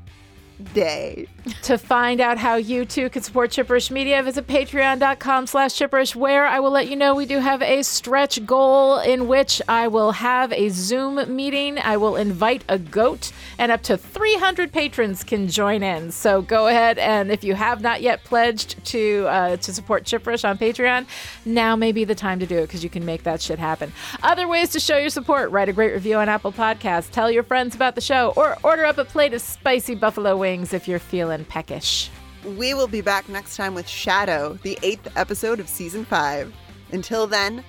[0.60, 1.28] day.
[1.64, 6.46] To find out how you too can support Chipperish Media, visit patreon.com slash chipperish, where
[6.46, 10.12] I will let you know we do have a stretch goal in which I will
[10.12, 11.80] have a Zoom meeting.
[11.80, 16.12] I will invite a goat, and up to 300 patrons can join in.
[16.12, 20.48] So go ahead, and if you have not yet pledged to uh, to support Chipperish
[20.48, 21.06] on Patreon,
[21.46, 23.92] now may be the time to do it because you can make that shit happen.
[24.24, 27.44] Other ways to show your support, write a great review on Apple Podcasts, tell your
[27.44, 30.98] friends about the show, or order up a plate of spicy buffalo wings if you're
[30.98, 32.10] feeling peckish.
[32.44, 36.52] We will be back next time with Shadow, the eighth episode of season five.
[36.92, 37.64] Until then,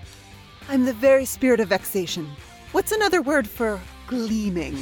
[0.67, 2.27] I'm the very spirit of vexation.
[2.73, 4.79] What's another word for gleaming?